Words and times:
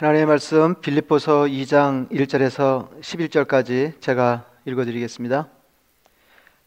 하나님의 0.00 0.26
말씀 0.26 0.76
빌립보서 0.76 1.46
2장 1.46 2.08
1절에서 2.12 2.88
11절까지 3.00 4.00
제가 4.00 4.44
읽어 4.64 4.84
드리겠습니다. 4.84 5.48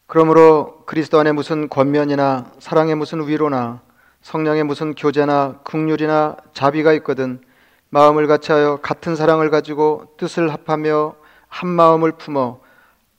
그러므로 0.06 0.82
그리스도 0.84 1.18
안에 1.18 1.32
무슨 1.32 1.70
권면이나 1.70 2.52
사랑의 2.58 2.94
무슨 2.94 3.26
위로나 3.26 3.80
성령의 4.20 4.64
무슨 4.64 4.94
교제나 4.94 5.60
국률이나 5.64 6.36
자비가 6.52 6.92
있거든 6.92 7.40
마음을 7.88 8.26
같이하여 8.26 8.80
같은 8.82 9.16
사랑을 9.16 9.48
가지고 9.48 10.12
뜻을 10.18 10.52
합하며 10.52 11.14
한 11.48 11.70
마음을 11.70 12.12
품어 12.12 12.60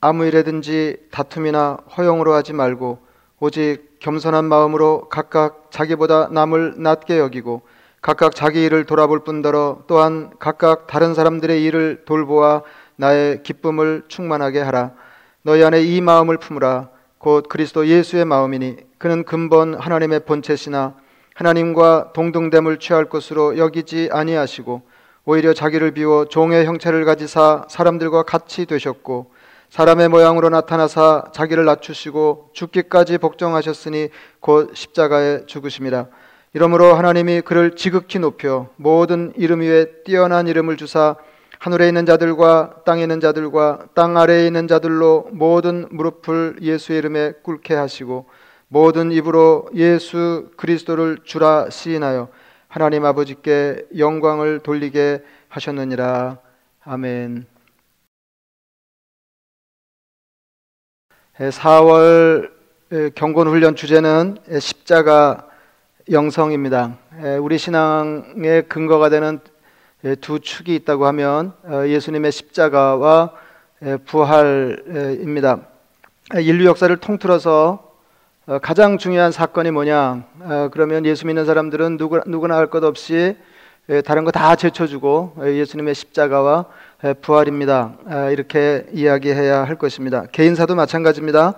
아무 0.00 0.26
일에든지 0.26 1.08
다툼이나 1.10 1.78
허용으로 1.96 2.34
하지 2.34 2.52
말고 2.52 3.00
오직 3.40 3.98
겸손한 3.98 4.44
마음으로 4.44 5.08
각각 5.08 5.72
자기보다 5.72 6.28
남을 6.28 6.74
낮게 6.76 7.18
여기고 7.18 7.62
각각 8.04 8.34
자기 8.34 8.62
일을 8.62 8.84
돌아볼 8.84 9.24
뿐더러 9.24 9.78
또한 9.86 10.30
각각 10.38 10.86
다른 10.86 11.14
사람들의 11.14 11.64
일을 11.64 12.02
돌보아 12.04 12.60
나의 12.96 13.42
기쁨을 13.42 14.02
충만하게 14.08 14.60
하라. 14.60 14.92
너희 15.40 15.64
안에 15.64 15.80
이 15.80 16.02
마음을 16.02 16.36
품으라. 16.36 16.90
곧 17.16 17.48
그리스도 17.48 17.86
예수의 17.86 18.26
마음이니 18.26 18.76
그는 18.98 19.24
근본 19.24 19.72
하나님의 19.72 20.26
본체시나 20.26 20.96
하나님과 21.34 22.12
동등됨을 22.12 22.78
취할 22.78 23.06
것으로 23.06 23.56
여기지 23.56 24.10
아니하시고 24.12 24.82
오히려 25.24 25.54
자기를 25.54 25.92
비워 25.92 26.26
종의 26.26 26.66
형체를 26.66 27.06
가지사 27.06 27.64
사람들과 27.70 28.24
같이 28.24 28.66
되셨고 28.66 29.32
사람의 29.70 30.10
모양으로 30.10 30.50
나타나사 30.50 31.30
자기를 31.32 31.64
낮추시고 31.64 32.50
죽기까지 32.52 33.16
복종하셨으니 33.16 34.10
곧 34.40 34.72
십자가에 34.74 35.46
죽으심이라. 35.46 36.08
이러므로 36.54 36.94
하나님이 36.94 37.40
그를 37.40 37.74
지극히 37.74 38.20
높여 38.20 38.68
모든 38.76 39.32
이름 39.36 39.60
위에 39.60 40.02
뛰어난 40.04 40.46
이름을 40.46 40.76
주사 40.76 41.16
하늘에 41.58 41.88
있는 41.88 42.06
자들과 42.06 42.82
땅에 42.84 43.02
있는 43.02 43.18
자들과 43.18 43.86
땅 43.94 44.16
아래에 44.16 44.46
있는 44.46 44.68
자들로 44.68 45.30
모든 45.32 45.88
무릎을 45.90 46.58
예수의 46.60 47.00
이름에 47.00 47.32
꿇게 47.42 47.74
하시고 47.74 48.26
모든 48.68 49.10
입으로 49.10 49.68
예수 49.74 50.52
그리스도를 50.56 51.18
주라 51.24 51.70
시인하여 51.70 52.28
하나님 52.68 53.04
아버지께 53.04 53.86
영광을 53.98 54.60
돌리게 54.60 55.24
하셨느니라. 55.48 56.38
아멘. 56.84 57.46
4월 61.36 62.52
경건 63.16 63.48
훈련 63.48 63.74
주제는 63.74 64.38
십자가 64.60 65.48
영성입니다. 66.10 66.98
우리 67.40 67.56
신앙의 67.56 68.64
근거가 68.68 69.08
되는 69.08 69.40
두 70.20 70.38
축이 70.38 70.74
있다고 70.74 71.06
하면 71.06 71.54
어, 71.64 71.84
예수님의 71.86 72.30
십자가와 72.30 73.30
부활입니다. 74.04 75.60
인류 76.40 76.66
역사를 76.66 76.94
통틀어서 76.94 77.92
어, 78.46 78.58
가장 78.58 78.98
중요한 78.98 79.32
사건이 79.32 79.70
뭐냐? 79.70 80.24
어, 80.40 80.68
그러면 80.70 81.06
예수 81.06 81.26
믿는 81.26 81.46
사람들은 81.46 81.96
누구, 81.96 82.20
누구나 82.26 82.56
할 82.56 82.66
것 82.66 82.84
없이 82.84 83.36
다른 84.04 84.24
거 84.24 84.30
다 84.30 84.56
제쳐주고 84.56 85.36
예수님의 85.42 85.94
십자가와 85.94 86.66
부활입니다. 87.20 87.92
이렇게 88.32 88.86
이야기해야 88.92 89.64
할 89.64 89.76
것입니다. 89.76 90.24
개인사도 90.32 90.74
마찬가지입니다. 90.74 91.54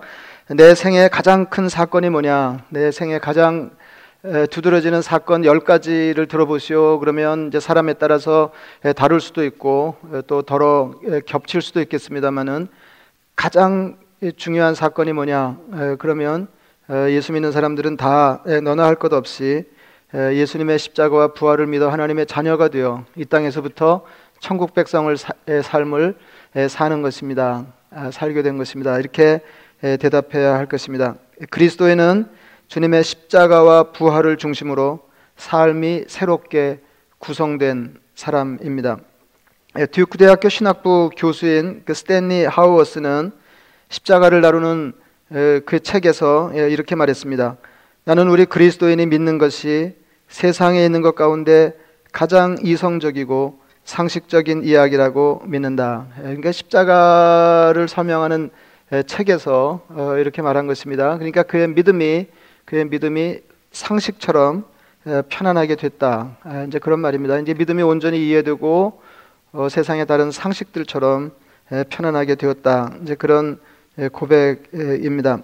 내 0.49 0.75
생애 0.75 1.07
가장 1.09 1.45
큰 1.45 1.67
사건이 1.69 2.09
뭐냐? 2.09 2.63
내 2.69 2.91
생애 2.91 3.17
가장 3.19 3.71
두드러지는 4.49 5.01
사건 5.01 5.45
열 5.45 5.59
가지를 5.61 6.27
들어보시오. 6.27 6.99
그러면 6.99 7.47
이제 7.47 7.59
사람에 7.59 7.93
따라서 7.93 8.51
다룰 8.95 9.21
수도 9.21 9.45
있고 9.45 9.95
또 10.27 10.41
더러 10.41 10.91
겹칠 11.25 11.61
수도 11.61 11.79
있겠습니다만은 11.81 12.67
가장 13.35 13.97
중요한 14.35 14.75
사건이 14.75 15.13
뭐냐? 15.13 15.57
그러면 15.99 16.47
예수 17.09 17.31
믿는 17.31 17.51
사람들은 17.51 17.97
다 17.97 18.43
너나 18.63 18.85
할 18.85 18.95
것 18.95 19.13
없이 19.13 19.63
예수님의 20.13 20.79
십자가와 20.79 21.29
부활을 21.33 21.67
믿어 21.67 21.89
하나님의 21.89 22.25
자녀가 22.25 22.67
되어 22.69 23.05
이 23.15 23.25
땅에서부터 23.25 24.03
천국 24.39 24.73
백성을 24.73 25.15
삶을 25.63 26.15
사는 26.69 27.01
것입니다. 27.01 27.65
아, 27.89 28.11
살게 28.11 28.41
된 28.41 28.57
것입니다. 28.57 28.99
이렇게 28.99 29.41
대답해야 29.81 30.55
할 30.55 30.65
것입니다. 30.65 31.15
그리스도에는 31.49 32.27
주님의 32.67 33.03
십자가와 33.03 33.91
부활을 33.91 34.37
중심으로 34.37 34.99
삶이 35.37 36.05
새롭게 36.07 36.79
구성된 37.19 37.95
사람입니다. 38.13 38.97
예, 39.79 39.85
듀크 39.85 40.17
대학교 40.17 40.49
신학부 40.49 41.09
교수인 41.15 41.83
그 41.85 41.93
스탠리 41.93 42.43
하우어스는 42.45 43.31
십자가를 43.89 44.41
다루는 44.41 44.93
그 45.65 45.79
책에서 45.81 46.51
예, 46.55 46.69
이렇게 46.69 46.95
말했습니다. 46.95 47.57
나는 48.03 48.29
우리 48.29 48.45
그리스도인이 48.45 49.05
믿는 49.05 49.37
것이 49.37 49.95
세상에 50.27 50.83
있는 50.83 51.01
것 51.01 51.15
가운데 51.15 51.73
가장 52.11 52.57
이성적이고 52.61 53.59
상식적인 53.85 54.63
이야기라고 54.63 55.43
믿는다. 55.45 56.07
예, 56.19 56.23
그러니까 56.23 56.51
십자가를 56.51 57.87
설명하는 57.87 58.49
책에서 59.05 59.81
어, 59.89 60.15
이렇게 60.17 60.41
말한 60.41 60.67
것입니다. 60.67 61.15
그러니까 61.15 61.43
그의 61.43 61.69
믿음이 61.69 62.27
그의 62.67 62.83
믿음이 62.83 63.39
상식처럼 63.71 64.65
편안하게 65.29 65.75
됐다. 65.77 66.35
아, 66.43 66.65
이제 66.67 66.79
그런 66.79 66.99
말입니다. 66.99 67.39
이제 67.39 67.53
믿음이 67.53 67.81
온전히 67.81 68.27
이해되고 68.27 69.01
어, 69.53 69.69
세상의 69.69 70.05
다른 70.05 70.31
상식들처럼 70.31 71.31
편안하게 71.89 72.35
되었다. 72.35 72.93
이제 73.03 73.15
그런 73.15 73.57
고백입니다. 74.11 75.39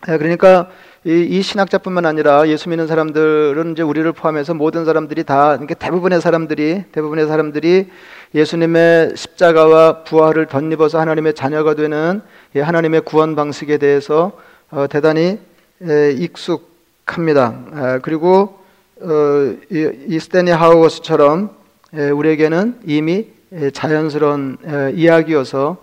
그러니까 0.00 0.70
이, 1.04 1.26
이, 1.28 1.42
신학자뿐만 1.42 2.06
아니라 2.06 2.48
예수 2.48 2.70
믿는 2.70 2.86
사람들은 2.86 3.72
이제 3.72 3.82
우리를 3.82 4.10
포함해서 4.12 4.54
모든 4.54 4.86
사람들이 4.86 5.24
다 5.24 5.58
그러니까 5.58 5.74
대부분의 5.74 6.22
사람들이 6.22 6.84
대부분의 6.90 7.26
사람들이 7.26 7.90
예수님의 8.34 9.12
십자가와 9.14 10.04
부활을 10.04 10.46
덧입어서 10.46 11.00
하나님의 11.00 11.34
자녀가 11.34 11.74
되는 11.74 12.22
하나님의 12.54 13.02
구원 13.02 13.36
방식에 13.36 13.76
대해서 13.76 14.32
어, 14.70 14.86
대단히 14.88 15.38
익숙합니다. 15.80 18.00
그리고 18.02 18.58
어, 19.00 19.54
이 19.70 20.18
스테니 20.18 20.50
하우어스처럼 20.50 21.50
우리에게는 21.92 22.80
이미 22.86 23.28
자연스러운 23.72 24.58
이야기여서 24.94 25.76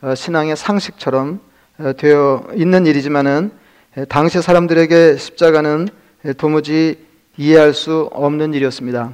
어, 0.00 0.14
신앙의 0.14 0.56
상식처럼 0.56 1.40
어, 1.78 1.92
되어 1.96 2.46
있는 2.54 2.86
일이지만은 2.86 3.50
당시 4.08 4.40
사람들에게 4.40 5.16
십자가는 5.16 5.88
도무지 6.36 6.98
이해할 7.36 7.74
수 7.74 8.08
없는 8.12 8.54
일이었습니다. 8.54 9.12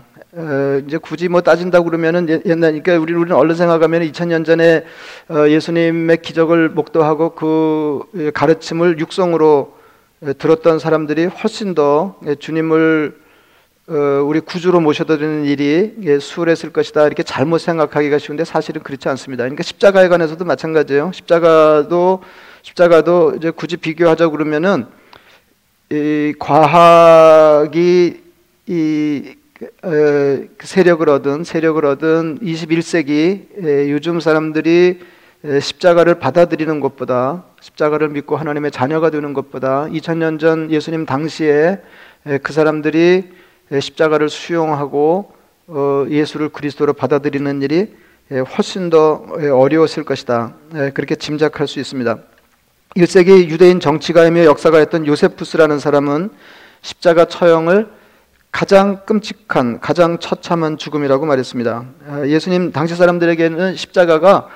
이제 0.87 0.99
굳이 0.99 1.29
뭐 1.29 1.41
따진다고 1.41 1.87
그러면은 1.87 2.29
옛날, 2.45 2.73
그러니까 2.73 2.99
우리, 2.99 3.15
우리는 3.15 3.37
얼른 3.37 3.55
생각하면 3.55 4.03
2000년 4.03 4.45
전에 4.45 4.85
예수님의 5.49 6.21
기적을 6.21 6.71
목도하고 6.71 7.35
그 7.35 8.31
가르침을 8.35 8.99
육성으로 8.99 9.75
들었던 10.33 10.79
사람들이 10.79 11.27
훨씬 11.27 11.75
더 11.75 12.19
주님을 12.39 13.25
어, 13.87 13.95
우리 14.25 14.41
구주로 14.41 14.81
모셔드리는 14.81 15.45
일이 15.45 16.19
수월했을 16.19 16.73
것이다 16.73 17.07
이렇게 17.07 17.23
잘못 17.23 17.59
생각하기가 17.59 18.17
쉬운데 18.17 18.43
사실은 18.45 18.83
그렇지 18.83 19.11
않습니다. 19.11 19.45
그러니까 19.45 19.63
십자가에 19.63 20.09
관해서도 20.09 20.47
마찬가지예요. 20.47 21.11
십자가도 21.13 22.23
십자가도 22.63 23.35
이제 23.37 23.51
굳이 23.51 23.77
비교하자 23.77 24.31
그러면은 24.31 24.87
이 25.93 26.33
과학이 26.39 28.23
이 28.67 29.35
어, 29.83 29.91
세력을 30.61 31.07
얻은 31.07 31.45
세력을 31.45 31.85
얻은 31.85 32.39
21세기 32.41 33.91
요즘 33.91 34.19
사람들이 34.19 35.01
십자가를 35.61 36.19
받아들이는 36.19 36.81
것보다 36.81 37.45
십자가를 37.61 38.09
믿고 38.09 38.37
하나님의 38.37 38.71
자녀가 38.71 39.11
되는 39.11 39.35
것보다 39.35 39.85
2000년 39.87 40.41
전 40.41 40.71
예수님 40.71 41.05
당시에 41.05 41.83
그 42.43 42.53
사람들이 42.53 43.31
십자가를 43.79 44.31
수용하고 44.31 45.33
어, 45.67 46.07
예수를 46.09 46.51
그리스도로 46.51 46.93
받아들이는 46.93 47.63
일이 47.63 47.95
훨씬 48.31 48.91
더 48.91 49.25
어려웠을 49.53 50.05
것이다. 50.05 50.55
그렇게 50.95 51.15
짐작할 51.15 51.69
수 51.69 51.79
있습니다. 51.79 52.19
1세기 52.97 53.49
유대인 53.49 53.81
정치가이며 53.81 54.45
역사가였던 54.45 55.07
요세푸스라는 55.07 55.79
사람은 55.79 56.31
십자가 56.81 57.25
처형을 57.27 57.89
가장 58.53 59.05
끔찍한, 59.05 59.81
가장 59.81 60.19
처참한 60.19 60.77
죽음이라고 60.79 61.27
말했습니다. 61.27 61.85
아, 62.07 62.27
예수님 62.27 62.71
당시 62.71 62.95
사람들에게는 62.95 63.75
십자가가 63.75 64.49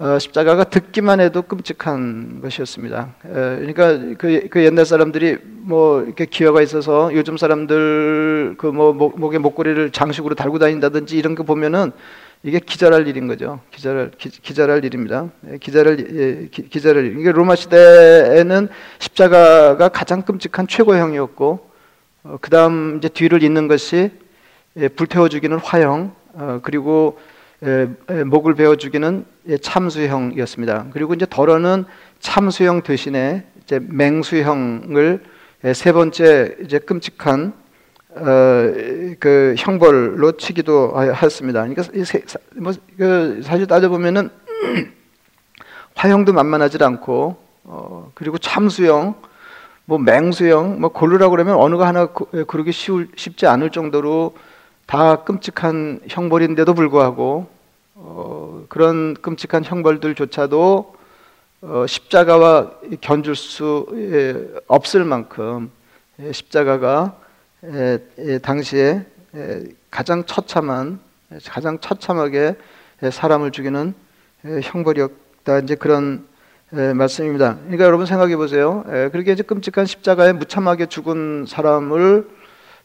어, 0.00 0.18
십자가가 0.18 0.64
듣기만 0.64 1.20
해도 1.20 1.42
끔찍한 1.42 2.40
것이었습니다. 2.42 3.14
에, 3.26 3.28
그러니까 3.30 4.16
그, 4.18 4.48
그, 4.50 4.64
옛날 4.64 4.84
사람들이 4.84 5.38
뭐 5.44 6.02
이렇게 6.02 6.26
기여가 6.26 6.62
있어서 6.62 7.14
요즘 7.14 7.36
사람들 7.36 8.56
그 8.58 8.72
뭐 8.72 8.92
목에 8.92 9.38
목걸이를 9.38 9.92
장식으로 9.92 10.34
달고 10.34 10.58
다닌다든지 10.58 11.16
이런 11.16 11.36
거 11.36 11.44
보면은 11.44 11.92
이게 12.42 12.58
기절할 12.58 13.06
일인 13.06 13.28
거죠. 13.28 13.60
기절할 13.70 14.10
기, 14.18 14.30
기절할 14.30 14.84
일입니다. 14.84 15.28
예, 15.48 15.58
기절할 15.58 15.98
예, 16.00 16.48
기, 16.48 16.68
기절할 16.68 17.04
일. 17.04 17.18
이게 17.20 17.30
로마 17.30 17.54
시대에는 17.54 18.68
십자가가 18.98 19.88
가장 19.90 20.22
끔찍한 20.22 20.66
최고형이었고 20.66 21.70
어, 22.24 22.36
그다음 22.40 22.98
이제 22.98 23.08
뒤를 23.08 23.44
잇는 23.44 23.68
것이 23.68 24.10
예, 24.76 24.88
불태워 24.88 25.28
죽이는 25.28 25.58
화형 25.58 26.16
어, 26.32 26.58
그리고 26.64 27.16
목을 28.26 28.54
베어 28.54 28.76
죽이는 28.76 29.24
예, 29.48 29.58
참수형이었습니다. 29.58 30.86
그리고 30.92 31.14
이제 31.14 31.26
덜어는 31.28 31.84
참수형 32.20 32.82
대신에 32.82 33.46
이제 33.62 33.80
맹수형을 33.80 35.22
예, 35.64 35.72
세 35.72 35.92
번째 35.92 36.56
이제 36.62 36.78
끔찍한 36.78 37.54
어, 38.16 38.22
그 39.18 39.54
형벌로 39.58 40.32
치기도 40.32 40.92
하였습니다. 40.94 41.66
그러니까 41.66 41.82
뭐, 42.56 42.72
그 42.96 43.40
사실 43.42 43.66
따져 43.66 43.88
보면은 43.88 44.30
화형도 45.96 46.32
만만하지 46.32 46.82
않고 46.82 47.36
어, 47.64 48.12
그리고 48.14 48.38
참수형, 48.38 49.14
뭐 49.86 49.98
맹수형, 49.98 50.80
뭐 50.80 50.90
고르라고 50.90 51.30
그러면 51.30 51.56
어느 51.56 51.76
거 51.76 51.84
하나 51.84 52.06
고르기 52.06 52.72
쉬울, 52.72 53.08
쉽지 53.16 53.46
않을 53.46 53.70
정도로 53.70 54.34
다 54.86 55.24
끔찍한 55.24 56.00
형벌인데도 56.08 56.74
불구하고 56.74 57.53
어, 57.96 58.64
그런 58.68 59.14
끔찍한 59.14 59.64
형벌들조차도 59.64 60.94
어, 61.62 61.86
십자가와 61.86 62.72
견줄 63.00 63.36
수 63.36 63.86
예, 63.94 64.60
없을 64.66 65.04
만큼 65.04 65.70
예, 66.18 66.32
십자가가 66.32 67.16
에, 67.62 67.98
에, 68.18 68.38
당시에 68.38 69.06
에, 69.36 69.62
가장 69.90 70.24
처참한 70.24 70.98
가장 71.48 71.78
처참하게 71.78 72.56
사람을 73.10 73.50
죽이는 73.50 73.94
형벌이었다 74.62 75.58
이제 75.60 75.74
그런 75.74 76.26
말씀입니다. 76.70 77.56
그러니까 77.62 77.84
여러분 77.84 78.06
생각해 78.06 78.36
보세요. 78.36 78.84
그렇게 79.10 79.32
이제 79.32 79.42
끔찍한 79.42 79.86
십자가에 79.86 80.32
무참하게 80.32 80.86
죽은 80.86 81.46
사람을 81.48 82.28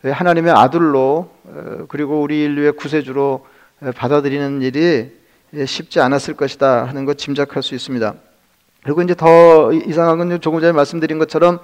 하나님의 0.04 0.52
아들로 0.52 1.30
그리고 1.90 2.22
우리 2.22 2.44
인류의 2.44 2.72
구세주로 2.72 3.46
받아들이는 3.96 4.62
일이 4.62 5.12
쉽지 5.66 6.00
않았을 6.00 6.36
것이다 6.36 6.86
하는 6.86 7.06
것 7.06 7.18
짐작할 7.18 7.64
수 7.64 7.76
있습니다. 7.76 8.14
그리고 8.84 9.02
이제 9.02 9.16
더 9.16 9.74
이상한 9.74 10.18
건 10.18 10.42
조금 10.42 10.62
전에 10.62 10.72
말씀드린 10.72 11.20
것처럼 11.20 11.60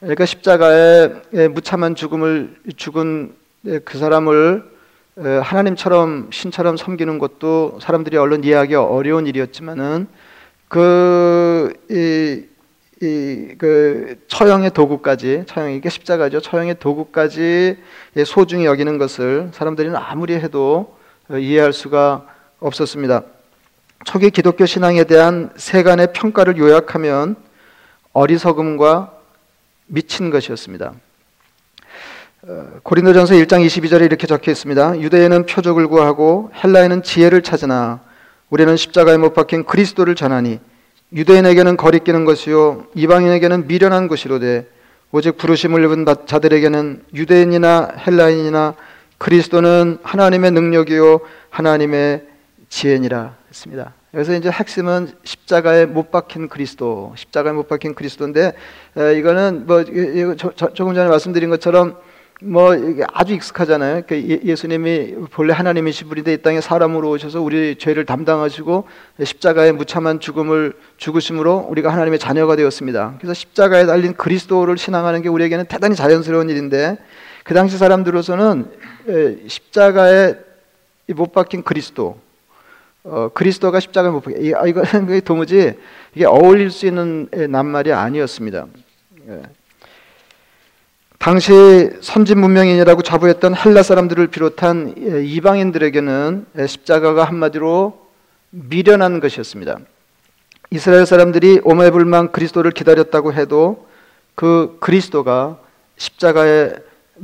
그러니까 0.00 0.26
십자가에 0.26 1.08
무참한 1.52 1.94
죽음을 1.94 2.56
죽은 2.76 3.34
그 3.84 3.98
사람을 3.98 4.70
하나님처럼 5.16 6.30
신처럼 6.32 6.76
섬기는 6.76 7.18
것도 7.18 7.78
사람들이 7.80 8.16
얼른 8.16 8.44
이해하기 8.44 8.74
어려운 8.74 9.26
일이었지만은 9.26 10.08
그, 10.68 11.72
이, 11.90 12.44
이, 13.04 13.54
그 13.58 14.16
처형의 14.26 14.70
도구까지 14.70 15.44
처형 15.46 15.72
이게 15.72 15.90
십자가죠. 15.90 16.40
처형의 16.40 16.76
도구까지 16.78 17.76
소중히 18.24 18.64
여기는 18.64 18.96
것을 18.96 19.50
사람들이 19.52 19.90
아무리 19.94 20.34
해도 20.34 20.96
이해할 21.38 21.72
수가 21.72 22.26
없었습니다. 22.60 23.22
초기 24.04 24.30
기독교 24.30 24.66
신앙에 24.66 25.04
대한 25.04 25.50
세간의 25.56 26.12
평가를 26.12 26.56
요약하면 26.56 27.36
어리석음과 28.12 29.12
미친 29.86 30.30
것이었습니다. 30.30 30.92
어, 32.44 32.66
고린도전서 32.82 33.34
1장 33.34 33.64
22절에 33.64 34.04
이렇게 34.04 34.26
적혀 34.26 34.50
있습니다. 34.50 35.00
유대인은 35.00 35.46
표적을 35.46 35.86
구하고 35.86 36.50
헬라인은 36.62 37.04
지혜를 37.04 37.42
찾으나 37.42 38.00
우리는 38.50 38.76
십자가에 38.76 39.16
못 39.16 39.32
박힌 39.32 39.64
그리스도를 39.64 40.14
전하니 40.14 40.58
유대인에게는 41.14 41.76
거리끼는 41.76 42.24
것이요 42.24 42.86
이방인에게는 42.94 43.66
미련한 43.68 44.08
것이로되 44.08 44.66
오직 45.12 45.36
부르심을 45.36 45.84
입은 45.84 46.06
자들에게는 46.26 47.04
유대인이나 47.14 47.90
헬라인이나 48.06 48.74
그리스도는 49.22 49.98
하나님의 50.02 50.50
능력이요 50.50 51.20
하나님의 51.48 52.26
지혜니라 52.68 53.36
했습니다. 53.48 53.94
그래서 54.10 54.34
이제 54.34 54.50
핵심은 54.50 55.10
십자가에 55.22 55.86
못 55.86 56.10
박힌 56.10 56.48
그리스도, 56.48 57.12
십자가에 57.14 57.52
못 57.52 57.68
박힌 57.68 57.94
그리스도인데 57.94 58.52
에, 58.98 59.18
이거는 59.18 59.66
뭐 59.68 59.82
이거 59.82 60.34
저, 60.34 60.50
저, 60.56 60.72
조금 60.72 60.94
전에 60.94 61.08
말씀드린 61.08 61.50
것처럼 61.50 61.98
뭐 62.42 62.74
아주 63.12 63.34
익숙하잖아요. 63.34 64.02
그 64.08 64.40
예, 64.44 64.56
수님이 64.56 65.14
본래 65.30 65.52
하나님이신 65.52 66.08
분인데 66.08 66.34
이 66.34 66.42
땅에 66.42 66.60
사람으로 66.60 67.08
오셔서 67.10 67.40
우리 67.40 67.76
죄를 67.76 68.04
담당하시고 68.04 68.88
십자가에 69.22 69.70
무참한 69.70 70.18
죽음을 70.18 70.72
죽으심으로 70.96 71.68
우리가 71.70 71.92
하나님의 71.92 72.18
자녀가 72.18 72.56
되었습니다. 72.56 73.18
그래서 73.18 73.34
십자가에 73.34 73.86
달린 73.86 74.14
그리스도를 74.14 74.76
신앙하는 74.78 75.22
게 75.22 75.28
우리에게는 75.28 75.66
대단히 75.66 75.94
자연스러운 75.94 76.50
일인데 76.50 76.98
그 77.44 77.54
당시 77.54 77.78
사람들로서는 77.78 78.70
십자가에 79.48 80.34
못 81.08 81.32
박힌 81.32 81.62
그리스도 81.62 82.20
어, 83.04 83.30
그리스도가 83.34 83.80
십자가에 83.80 84.10
못 84.12 84.20
박혀. 84.20 84.36
아, 84.56 84.66
이거는 84.66 85.20
도무지 85.22 85.74
이게 86.14 86.24
어울릴 86.24 86.70
수 86.70 86.86
있는 86.86 87.28
낱말이 87.32 87.92
아니었습니다. 87.92 88.66
예. 89.28 89.42
당시 91.18 91.90
선진 92.00 92.40
문명인이라고 92.40 93.02
자부했던 93.02 93.54
헬라 93.56 93.82
사람들을 93.82 94.26
비롯한 94.28 94.94
예, 94.98 95.24
이방인들에게는 95.24 96.46
십자가가 96.66 97.24
한마디로 97.24 98.06
미련한 98.50 99.20
것이었습니다. 99.20 99.78
이스라엘 100.70 101.06
사람들이 101.06 101.60
오매불망 101.64 102.32
그리스도를 102.32 102.70
기다렸다고 102.70 103.32
해도 103.34 103.86
그 104.34 104.78
그리스도가 104.80 105.58
십자가에 105.96 106.72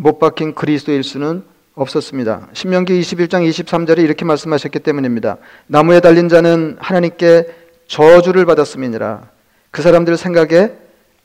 못 0.00 0.20
박힌 0.20 0.54
그리스도일 0.54 1.02
수는 1.02 1.42
없었습니다. 1.74 2.50
신명기 2.52 3.00
21장 3.00 3.48
23절에 3.48 3.98
이렇게 3.98 4.24
말씀하셨기 4.24 4.78
때문입니다. 4.78 5.38
나무에 5.66 5.98
달린 5.98 6.28
자는 6.28 6.76
하나님께 6.78 7.52
저주를 7.88 8.46
받았음이니라. 8.46 9.28
그 9.72 9.82
사람들 9.82 10.16
생각에 10.16 10.72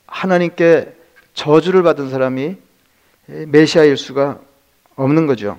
하나님께 0.06 0.92
저주를 1.34 1.84
받은 1.84 2.10
사람이 2.10 2.56
메시아일 3.46 3.96
수가 3.96 4.40
없는 4.96 5.28
거죠. 5.28 5.56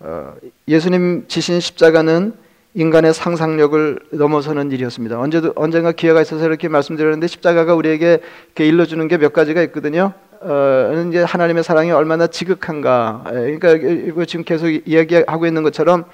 어, 0.00 0.34
예수님 0.68 1.24
지신 1.28 1.60
십자가는 1.60 2.34
인간의 2.74 3.12
상상력을 3.12 3.98
넘어서는 4.12 4.72
일이었습니다. 4.72 5.20
언제도 5.20 5.52
언젠가 5.56 5.92
기회가 5.92 6.22
있어서 6.22 6.46
이렇게 6.46 6.68
말씀드렸는데 6.68 7.26
십자가가 7.26 7.74
우리에게 7.74 8.20
일러주는 8.58 9.06
게 9.08 9.18
몇 9.18 9.32
가지가 9.32 9.62
있거든요. 9.64 10.12
어, 10.40 11.06
이제 11.08 11.22
하나님의 11.22 11.62
사랑이 11.62 11.90
얼마나 11.92 12.26
지극한가. 12.26 13.24
예, 13.28 13.56
그러니까 13.58 14.24
지금 14.24 14.44
계속 14.44 14.68
이야기하고 14.68 15.46
있는 15.46 15.62
것처럼 15.62 16.04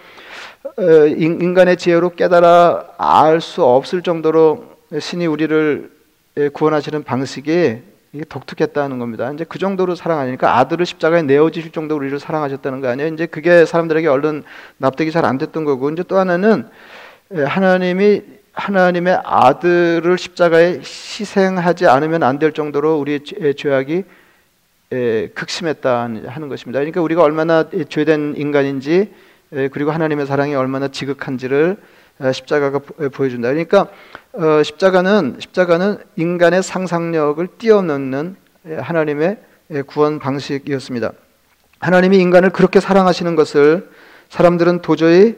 어, 0.77 0.83
인간의 1.07 1.77
지혜로 1.77 2.11
깨달아 2.11 2.85
알 2.99 3.41
수 3.41 3.65
없을 3.65 4.03
정도로 4.03 4.65
신이 4.99 5.27
우리를 5.27 5.91
예, 6.39 6.49
구원하시는 6.49 7.05
방식이 7.05 7.79
이게 8.13 8.25
독특했다는 8.25 8.99
겁니다. 8.99 9.31
이제 9.33 9.45
그 9.47 9.59
정도로 9.59 9.95
사랑하니까 9.95 10.59
아들을 10.59 10.87
십자가에 10.87 11.23
내어 11.23 11.51
주실 11.51 11.73
정도로 11.73 12.01
우리를 12.01 12.19
사랑하셨다는 12.19 12.81
거 12.81 12.89
아니에요? 12.89 13.13
이제 13.13 13.27
그게 13.27 13.67
사람들에게 13.67 14.07
얼른 14.09 14.45
납득이 14.79 15.11
잘 15.13 15.25
안 15.27 15.37
됐던 15.37 15.65
거고 15.65 15.91
이제 15.91 16.03
또 16.09 16.17
하나는 16.17 16.69
예, 17.35 17.43
하나님이 17.43 18.23
하나님의 18.53 19.21
아들을 19.25 20.17
십자가에 20.19 20.79
희생하지 20.79 21.87
않으면 21.87 22.23
안 22.23 22.39
될 22.39 22.53
정도로 22.53 22.99
우리의 22.99 23.21
죄악이 23.57 24.05
극심했다 25.35 26.01
하는 26.01 26.49
것입니다. 26.49 26.79
그러니까 26.81 27.03
우리가 27.03 27.23
얼마나 27.23 27.69
죄된 27.89 28.35
인간인지 28.37 29.13
그리고 29.71 29.91
하나님의 29.91 30.27
사랑이 30.27 30.55
얼마나 30.55 30.89
지극한지를 30.89 31.77
십자가가 32.33 32.81
보여준다. 33.13 33.49
그러니까 33.49 33.89
어, 34.33 34.63
십자가는 34.63 35.37
십자가는 35.39 35.99
인간의 36.17 36.63
상상력을 36.63 37.47
뛰어넘는 37.59 38.37
하나님의 38.79 39.39
구원 39.87 40.19
방식이었습니다. 40.19 41.13
하나님이 41.81 42.19
인간을 42.19 42.51
그렇게 42.51 42.81
사랑하시는 42.81 43.37
것을 43.37 43.91
사람들은 44.31 44.83
도저히 44.83 45.37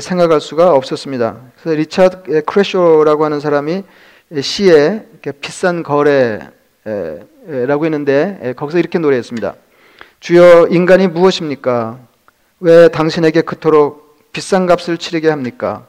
생각할 0.00 0.40
수가 0.40 0.72
없었습니다. 0.74 1.40
그래서 1.60 1.76
리차드 1.76 2.44
크래쇼라고 2.44 3.24
하는 3.24 3.40
사람이 3.40 3.82
시에 4.40 5.04
비싼 5.40 5.82
거래라고 5.82 6.50
했는데 7.84 8.54
거기서 8.56 8.78
이렇게 8.78 8.98
노래했습니다. 8.98 9.54
주여 10.20 10.68
인간이 10.70 11.08
무엇입니까? 11.08 11.98
왜 12.60 12.88
당신에게 12.88 13.40
그토록 13.42 14.30
비싼 14.32 14.66
값을 14.66 14.98
치르게 14.98 15.28
합니까? 15.28 15.86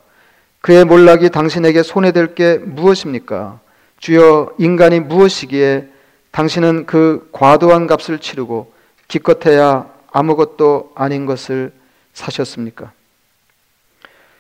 그의 0.62 0.86
몰락이 0.86 1.30
당신에게 1.30 1.84
손해될 1.84 2.36
게 2.36 2.58
무엇입니까? 2.58 3.60
주여 4.00 4.56
인간이 4.60 5.00
무엇이기에 5.00 5.88
당신은 6.32 6.86
그 6.86 7.30
과도한 7.32 7.88
값을 7.88 8.20
치르고 8.20 8.72
기껏해야 9.08 9.92
아무것도 10.12 10.92
아닌 10.96 11.26
것을 11.26 11.74
사셨습니까? 12.14 12.92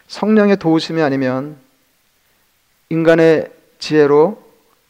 성령의 0.08 0.58
도우심이 0.58 1.02
아니면 1.02 1.58
인간의 2.90 3.50
지혜로 3.80 4.42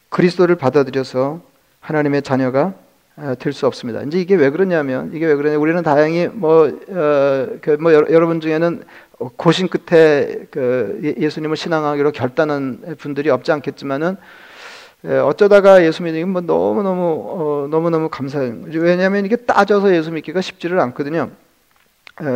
그리스도를 0.09 0.55
받아들여서 0.55 1.41
하나님의 1.79 2.23
자녀가 2.23 2.73
아, 3.15 3.35
될수 3.35 3.67
없습니다. 3.67 4.01
이제 4.03 4.19
이게 4.19 4.35
왜 4.35 4.49
그러냐면 4.49 5.11
이게 5.13 5.25
왜 5.25 5.35
그러냐 5.35 5.57
우리는 5.57 5.83
다행히 5.83 6.27
뭐, 6.27 6.67
어, 6.67 7.47
그뭐 7.61 7.93
여러분 7.93 8.41
중에는 8.41 8.83
고심 9.35 9.67
끝에 9.67 10.45
그 10.49 10.99
예, 11.03 11.21
예수님을 11.23 11.57
신앙하기로 11.57 12.11
결단한 12.11 12.95
분들이 12.97 13.29
없지 13.29 13.51
않겠지만은 13.51 14.17
어쩌다가 15.03 15.83
예수 15.83 16.03
믿는 16.03 16.29
뭐 16.29 16.41
너무 16.41 16.83
너무 16.83 17.01
어, 17.03 17.67
너무 17.69 17.89
너무 17.89 18.09
감사해요. 18.09 18.55
왜냐하면 18.73 19.25
이게 19.25 19.35
따져서 19.35 19.95
예수 19.95 20.11
믿기가 20.11 20.41
쉽지를 20.41 20.79
않거든요. 20.79 21.31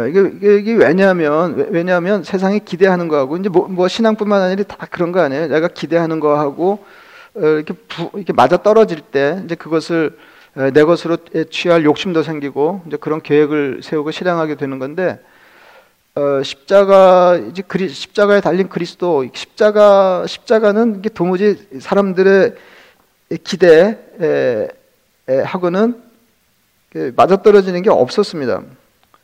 이게, 0.10 0.32
이게, 0.36 0.56
이게, 0.58 0.74
왜냐하면 0.74 1.68
왜냐하면 1.70 2.24
세상이 2.24 2.62
기대하는 2.66 3.08
거하고 3.08 3.38
이제 3.38 3.50
뭐, 3.50 3.68
뭐, 3.68 3.88
신앙뿐만 3.88 4.42
아니라 4.42 4.64
다 4.64 4.88
그런 4.90 5.12
거 5.12 5.20
아니에요. 5.20 5.48
내가 5.48 5.68
기대하는 5.68 6.20
거하고 6.20 6.84
어, 7.36 7.40
이렇게 7.40 7.74
부, 7.74 8.10
이렇게 8.16 8.34
맞아 8.34 8.58
떨어질 8.58 9.02
때 9.02 9.42
이제 9.46 9.54
그것을 9.54 10.18
내 10.74 10.84
것으로 10.86 11.18
취할 11.52 11.84
욕심도 11.84 12.24
생기고 12.24 12.84
이제 12.88 12.98
그런 12.98 13.22
계획을 13.22 13.82
세우고 13.84 14.12
실행하게 14.12 14.56
되는 14.56 14.80
건데 14.80 15.20
어, 16.18 16.42
십자가 16.44 17.36
이제 17.36 17.62
그리, 17.62 17.90
십자가에 17.90 18.40
달린 18.40 18.70
그리스도 18.70 19.26
십자가 19.34 20.26
십자가는 20.26 21.00
이게 21.00 21.10
도무지 21.10 21.68
사람들의 21.82 22.56
기대 23.44 23.98
하고는 25.44 26.02
맞아떨어지는 27.18 27.82
게 27.82 27.90
없었습니다. 27.90 28.62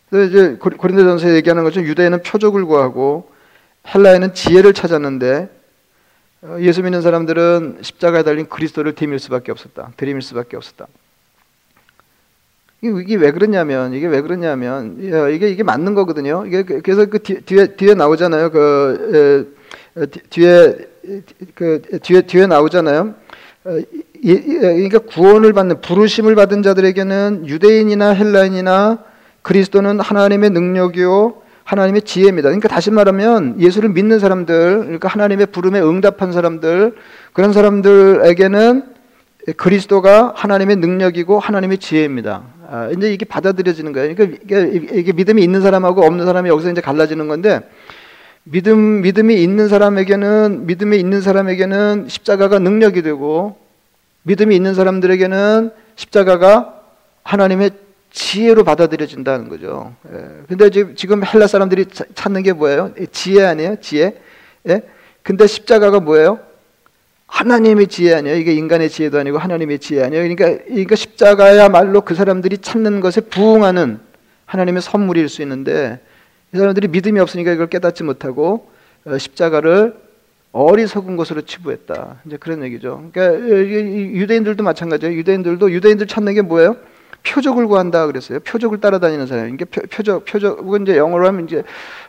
그래서 0.10 0.30
이제 0.30 0.56
고린도전서 0.58 1.34
얘기하는 1.36 1.64
것처럼 1.64 1.88
유대인은 1.88 2.24
표적을 2.24 2.66
구하고 2.66 3.32
헬라에는 3.88 4.34
지혜를 4.34 4.74
찾았는데 4.74 5.50
어, 6.44 6.58
예수 6.60 6.82
믿는 6.82 7.02
사람들은 7.02 7.80
십자가에 7.84 8.24
달린 8.24 8.50
그리스도를 8.50 8.96
딤일 8.96 9.20
수밖에 9.20 9.52
없었다. 9.52 9.94
들임일 9.96 10.24
수밖에 10.24 10.58
없었다. 10.58 10.88
이게 12.82 13.16
왜 13.16 13.32
그러냐면 13.32 13.94
이게 13.94 14.08
왜 14.08 14.22
그러냐면 14.22 14.98
이게 15.00 15.50
이게 15.50 15.62
맞는 15.62 15.94
거거든요. 15.94 16.46
이게 16.48 16.64
그, 16.64 16.82
그래서 16.82 17.06
그 17.06 17.20
뒤에 17.20 17.76
뒤에 17.76 17.94
나오잖아요. 17.94 18.50
그 18.52 19.48
에, 19.96 20.06
뒤에 20.30 20.76
그 21.54 21.82
뒤에 22.02 22.22
뒤에 22.22 22.48
나오잖아요. 22.48 23.14
어, 23.66 23.80
그러니까 24.24 25.00
구원을 25.00 25.54
받는 25.54 25.82
부르심을 25.82 26.34
받은 26.34 26.64
자들에게는 26.64 27.48
유대인이나 27.48 28.10
헬라인이나 28.10 29.04
그리스도는 29.44 30.00
하나님의 30.00 30.50
능력이요 30.50 31.42
하나님의 31.64 32.02
지혜입니다. 32.02 32.50
그러니까 32.50 32.68
다시 32.68 32.90
말하면 32.90 33.60
예수를 33.60 33.90
믿는 33.90 34.20
사람들, 34.20 34.80
그러니까 34.80 35.08
하나님의 35.08 35.48
부름에 35.48 35.80
응답한 35.80 36.32
사람들, 36.32 36.96
그런 37.34 37.54
사람들에게는 37.54 38.84
그리스도가 39.58 40.34
하나님의 40.36 40.78
능력이고 40.78 41.40
하나님의 41.40 41.78
지혜입니다. 41.78 42.44
아, 42.74 42.90
이제 42.90 43.12
이게 43.12 43.26
받아들여지는 43.26 43.92
거예요. 43.92 44.16
그러니까 44.16 44.58
이게, 44.94 45.12
믿음이 45.12 45.44
있는 45.44 45.60
사람하고 45.60 46.06
없는 46.06 46.26
사람이 46.26 46.48
여기서 46.50 46.72
이제 46.72 46.80
갈라지는 46.80 47.28
건데 47.28 47.60
믿음 48.44 49.02
믿음이 49.02 49.44
있는 49.44 49.68
사람에게는 49.68 50.68
믿음이 50.68 50.98
있는 50.98 51.20
사람에게는 51.20 52.06
십자가가 52.08 52.60
능력이 52.60 53.02
되고 53.02 53.58
믿음이 54.24 54.56
있는 54.56 54.74
사람들에게는 54.74 55.72
십자가가 55.98 56.82
하나님의 57.24 57.72
지혜로 58.12 58.64
받아들여진다는 58.64 59.50
거죠. 59.50 59.94
예. 60.14 60.44
근데 60.48 60.70
지금 60.96 61.26
헬라 61.26 61.48
사람들이 61.48 61.86
찾는 62.16 62.44
게 62.44 62.54
뭐예요? 62.54 62.94
지혜 63.12 63.44
아니에요? 63.44 63.76
지혜? 63.82 64.16
예? 64.70 64.82
근데 65.24 65.46
십자가가 65.46 66.00
뭐예요? 66.00 66.40
하나님의 67.32 67.88
지혜 67.88 68.14
아니에요. 68.14 68.36
이게 68.36 68.54
인간의 68.54 68.90
지혜도 68.90 69.18
아니고 69.18 69.38
하나님의 69.38 69.80
지혜 69.80 70.04
아니에요. 70.04 70.22
그러니까, 70.22 70.64
그러니까 70.66 70.96
십자가야말로 70.96 72.02
그 72.02 72.14
사람들이 72.14 72.58
찾는 72.58 73.00
것에 73.00 73.22
부응하는 73.22 74.00
하나님의 74.46 74.82
선물일 74.82 75.30
수 75.30 75.42
있는데 75.42 76.00
이 76.54 76.58
사람들이 76.58 76.90
믿음이 76.90 77.20
없으니까 77.22 77.54
이걸 77.54 77.68
깨닫지 77.68 78.04
못하고 78.04 78.70
어, 79.06 79.18
십자가를 79.18 79.96
어리석은 80.52 81.16
것으로 81.16 81.44
치부했다. 81.44 82.18
이제 82.26 82.36
그런 82.38 82.62
얘기죠. 82.64 83.10
그러니까 83.14 83.40
유대인들도 83.50 84.62
마찬가지예요. 84.62 85.16
유대인들도 85.16 85.72
유대인들 85.72 86.08
찾는 86.08 86.34
게 86.34 86.42
뭐예요? 86.42 86.76
표적을 87.24 87.68
구한다 87.68 88.08
그랬어요. 88.08 88.42
표적을 88.42 88.82
따라다니는 88.82 89.28
사람. 89.28 89.54
이게 89.54 89.64
표, 89.64 89.82
표적, 89.90 90.26
표적, 90.26 90.60
이제 90.82 90.98
영어로 90.98 91.26
하면 91.28 91.46
이제 91.46 91.64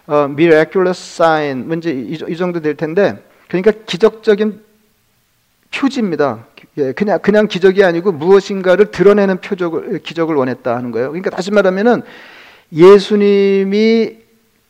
어, 0.09 0.26
miraculous 0.29 1.00
sign, 1.14 1.69
문제 1.69 1.93
이, 1.93 2.19
이 2.29 2.37
정도 2.37 2.61
될 2.61 2.75
텐데, 2.75 3.23
그러니까 3.47 3.71
기적적인 3.87 4.72
표지입니다. 5.75 6.47
예, 6.79 6.93
그냥 6.93 7.19
그냥 7.21 7.49
기적이 7.49 7.85
아니고 7.85 8.12
무엇인가를 8.12 8.91
드러내는 8.91 9.38
표적을 9.38 10.00
기적을 10.00 10.35
원했다 10.35 10.75
하는 10.75 10.91
거예요. 10.91 11.09
그러니까 11.09 11.31
다시 11.31 11.50
말하면은 11.50 12.02
예수님이 12.73 14.19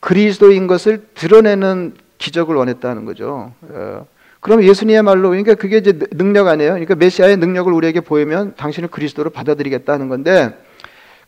그리스도인 0.01 0.67
것을 0.67 1.07
드러내는 1.15 1.95
기적을 2.19 2.57
원했다는 2.57 3.05
거죠. 3.05 3.53
어, 3.63 4.07
그럼 4.41 4.65
예수님의말로 4.65 5.29
그러니까 5.31 5.55
그게 5.55 5.77
이제 5.77 5.93
능력 6.11 6.49
아니에요. 6.49 6.73
그러니까 6.73 6.97
메시아의 6.97 7.37
능력을 7.37 7.73
우리에게 7.73 8.01
보이면 8.01 8.55
당신을 8.57 8.89
그리스도로 8.89 9.31
받아들이겠다는 9.31 10.09
건데 10.09 10.57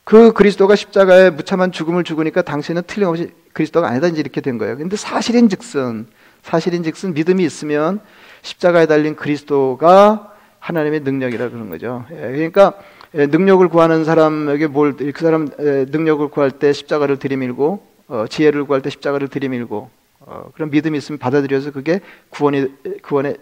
그 0.02 0.32
그리스도가 0.32 0.74
십자가에 0.74 1.30
무참한 1.30 1.70
죽음을 1.70 2.02
죽으니까 2.02 2.42
당신은 2.42 2.82
틀림없이 2.86 3.30
그리스도가 3.52 3.88
아니다 3.88 4.08
이제 4.08 4.20
이렇게 4.20 4.40
된 4.40 4.58
거예요. 4.58 4.76
근데 4.76 4.96
사실인즉슨 4.96 6.06
사실인즉슨 6.42 7.14
믿음이 7.14 7.44
있으면 7.44 8.00
십자가에 8.44 8.86
달린 8.86 9.16
그리스도가 9.16 10.32
하나님의 10.60 11.00
능력이라 11.00 11.48
그런 11.48 11.68
거죠. 11.70 12.04
예, 12.12 12.16
그러니까 12.16 12.74
예, 13.14 13.26
능력을 13.26 13.66
구하는 13.68 14.04
사람에게 14.04 14.66
뭘 14.66 14.96
그 14.96 15.20
사람 15.20 15.48
예, 15.60 15.86
능력을 15.88 16.28
구할 16.28 16.50
때 16.50 16.72
십자가를 16.72 17.18
들이밀고 17.18 17.82
어, 18.08 18.26
지혜를 18.28 18.64
구할 18.64 18.82
때 18.82 18.90
십자가를 18.90 19.28
들이밀고 19.28 19.90
어, 20.20 20.50
그런 20.54 20.70
믿음이 20.70 20.96
있으면 20.98 21.18
받아들여서 21.18 21.72
그게 21.72 22.00
구원이 22.30 22.66
구원의 23.02 23.38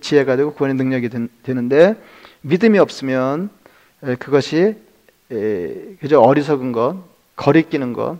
지혜가 0.00 0.36
되고 0.36 0.52
구원의 0.54 0.76
능력이 0.76 1.08
된, 1.10 1.28
되는데 1.42 1.94
믿음이 2.40 2.78
없으면 2.78 3.50
그것이 4.18 4.76
그저 6.00 6.20
어리석은 6.20 6.72
것, 6.72 6.96
거리끼는 7.36 7.92
것, 7.92 8.18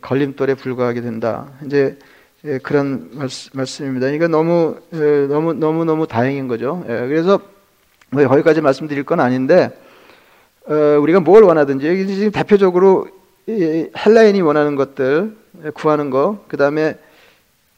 걸림돌에 0.00 0.54
불과하게 0.54 1.00
된다. 1.00 1.48
이제 1.66 1.98
예, 2.46 2.56
그런 2.58 3.10
말씀, 3.12 3.84
입니다 3.84 4.06
그러니까 4.06 4.26
너무 4.28 4.76
예, 4.94 5.26
너무 5.26 5.52
너무 5.52 5.84
너무 5.84 6.06
다행인 6.06 6.48
거죠. 6.48 6.82
예, 6.88 7.06
그래서 7.06 7.38
뭐 8.10 8.26
거기까지 8.26 8.62
말씀드릴 8.62 9.04
건 9.04 9.20
아닌데 9.20 9.70
어, 10.66 10.74
우리가 11.00 11.20
뭘 11.20 11.42
원하든지 11.42 12.06
지금 12.06 12.30
대표적으로 12.30 13.08
헬라인이 13.46 14.40
원하는 14.40 14.74
것들 14.74 15.36
구하는 15.74 16.08
거, 16.08 16.44
그 16.48 16.56
다음에 16.56 16.96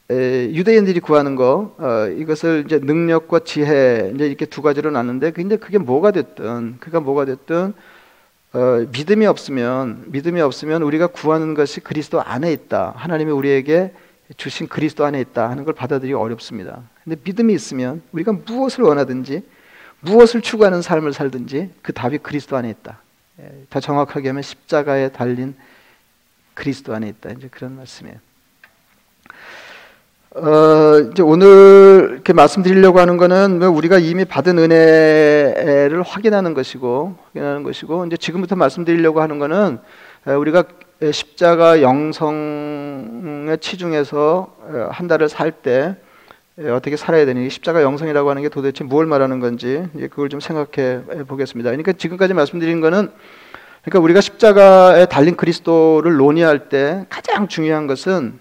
유대인들이 0.09 1.01
구하는 1.01 1.35
거 1.35 1.75
어, 1.77 2.07
이것을 2.07 2.63
이제 2.65 2.79
능력과 2.79 3.39
지혜 3.39 4.11
이제 4.15 4.27
이렇게 4.27 4.45
두 4.45 4.61
가지로 4.61 4.91
나는데 4.91 5.31
근데 5.31 5.57
그게 5.57 5.77
뭐가 5.77 6.11
됐든 6.11 6.77
그가 6.79 7.01
뭐가 7.01 7.25
됐든 7.25 7.73
어, 8.53 8.85
믿음이 8.93 9.25
없으면 9.25 10.05
믿음이 10.07 10.39
없으면 10.39 10.83
우리가 10.83 11.07
구하는 11.07 11.53
것이 11.53 11.81
그리스도 11.81 12.21
안에 12.21 12.53
있다. 12.53 12.93
하나님이 12.95 13.31
우리에게 13.31 13.91
주신 14.37 14.67
그리스도 14.67 15.05
안에 15.05 15.19
있다 15.21 15.49
하는 15.49 15.63
걸 15.63 15.73
받아들이기 15.73 16.13
어렵습니다. 16.13 16.81
근데 17.03 17.17
믿음이 17.23 17.53
있으면 17.53 18.01
우리가 18.11 18.33
무엇을 18.33 18.83
원하든지 18.83 19.43
무엇을 20.01 20.41
추구하는 20.41 20.81
삶을 20.81 21.13
살든지 21.13 21.71
그 21.81 21.93
답이 21.93 22.19
그리스도 22.19 22.57
안에 22.57 22.69
있다. 22.69 22.99
예, 23.41 23.65
더 23.69 23.79
정확하게 23.79 24.29
하면 24.29 24.43
십자가에 24.43 25.09
달린 25.09 25.55
그리스도 26.53 26.93
안에 26.93 27.07
있다. 27.09 27.31
이제 27.31 27.47
그런 27.51 27.75
말씀이에요. 27.77 28.17
어, 30.35 30.99
이제 31.11 31.21
오늘 31.21 32.09
이렇게 32.13 32.33
말씀드리려고 32.33 32.99
하는 32.99 33.17
거는 33.17 33.59
뭐 33.59 33.69
우리가 33.69 33.99
이미 33.99 34.25
받은 34.25 34.57
은혜를 34.57 36.01
확인하는 36.01 36.55
것이고, 36.55 37.15
확인하는 37.25 37.61
것이고, 37.61 38.05
이제 38.07 38.17
지금부터 38.17 38.55
말씀드리려고 38.55 39.21
하는 39.21 39.37
거는 39.37 39.79
우리가 40.25 40.63
십자가 41.11 41.81
영성에 41.81 43.57
치중해서 43.57 44.55
한 44.91 45.07
달을 45.07 45.29
살 45.29 45.51
때 45.51 45.95
어떻게 46.71 46.95
살아야 46.95 47.25
되니 47.25 47.49
십자가 47.49 47.81
영성이라고 47.81 48.29
하는 48.29 48.43
게 48.43 48.49
도대체 48.49 48.83
뭘 48.83 49.07
말하는 49.07 49.39
건지 49.39 49.87
그걸 49.93 50.29
좀 50.29 50.39
생각해 50.39 51.25
보겠습니다. 51.27 51.71
그러니까 51.71 51.93
지금까지 51.93 52.35
말씀드린 52.35 52.79
거는 52.79 53.11
그러니까 53.83 53.99
우리가 53.99 54.21
십자가에 54.21 55.07
달린 55.07 55.35
그리스도를 55.35 56.15
논의할 56.15 56.69
때 56.69 57.05
가장 57.09 57.47
중요한 57.47 57.87
것은 57.87 58.39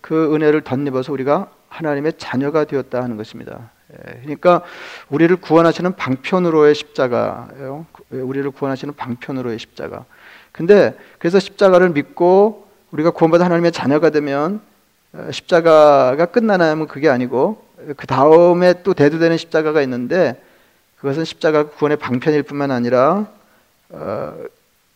그 0.00 0.34
은혜를 0.34 0.62
덧입어서 0.62 1.12
우리가 1.12 1.50
하나님의 1.68 2.14
자녀가 2.18 2.64
되었다 2.64 3.02
하는 3.02 3.16
것입니다. 3.16 3.70
예, 3.92 4.20
그러니까 4.22 4.62
우리를 5.08 5.34
구원하시는 5.36 5.94
방편으로의 5.96 6.74
십자가예요. 6.74 7.86
우리를 8.10 8.48
구원하시는 8.52 8.94
방편으로의 8.94 9.58
십자가. 9.58 10.04
근데 10.52 10.96
그래서 11.18 11.38
십자가를 11.38 11.90
믿고 11.90 12.66
우리가 12.90 13.10
구원받아 13.10 13.44
하나님의 13.44 13.72
자녀가 13.72 14.10
되면 14.10 14.60
어, 15.12 15.28
십자가가 15.30 16.26
끝나나 16.26 16.70
하면 16.70 16.86
그게 16.86 17.08
아니고 17.08 17.64
그 17.96 18.06
다음에 18.06 18.82
또 18.82 18.94
대두되는 18.94 19.36
십자가가 19.36 19.82
있는데 19.82 20.40
그것은 20.98 21.24
십자가 21.24 21.68
구원의 21.68 21.96
방편일 21.98 22.42
뿐만 22.42 22.70
아니라 22.70 23.26
어, 23.88 24.34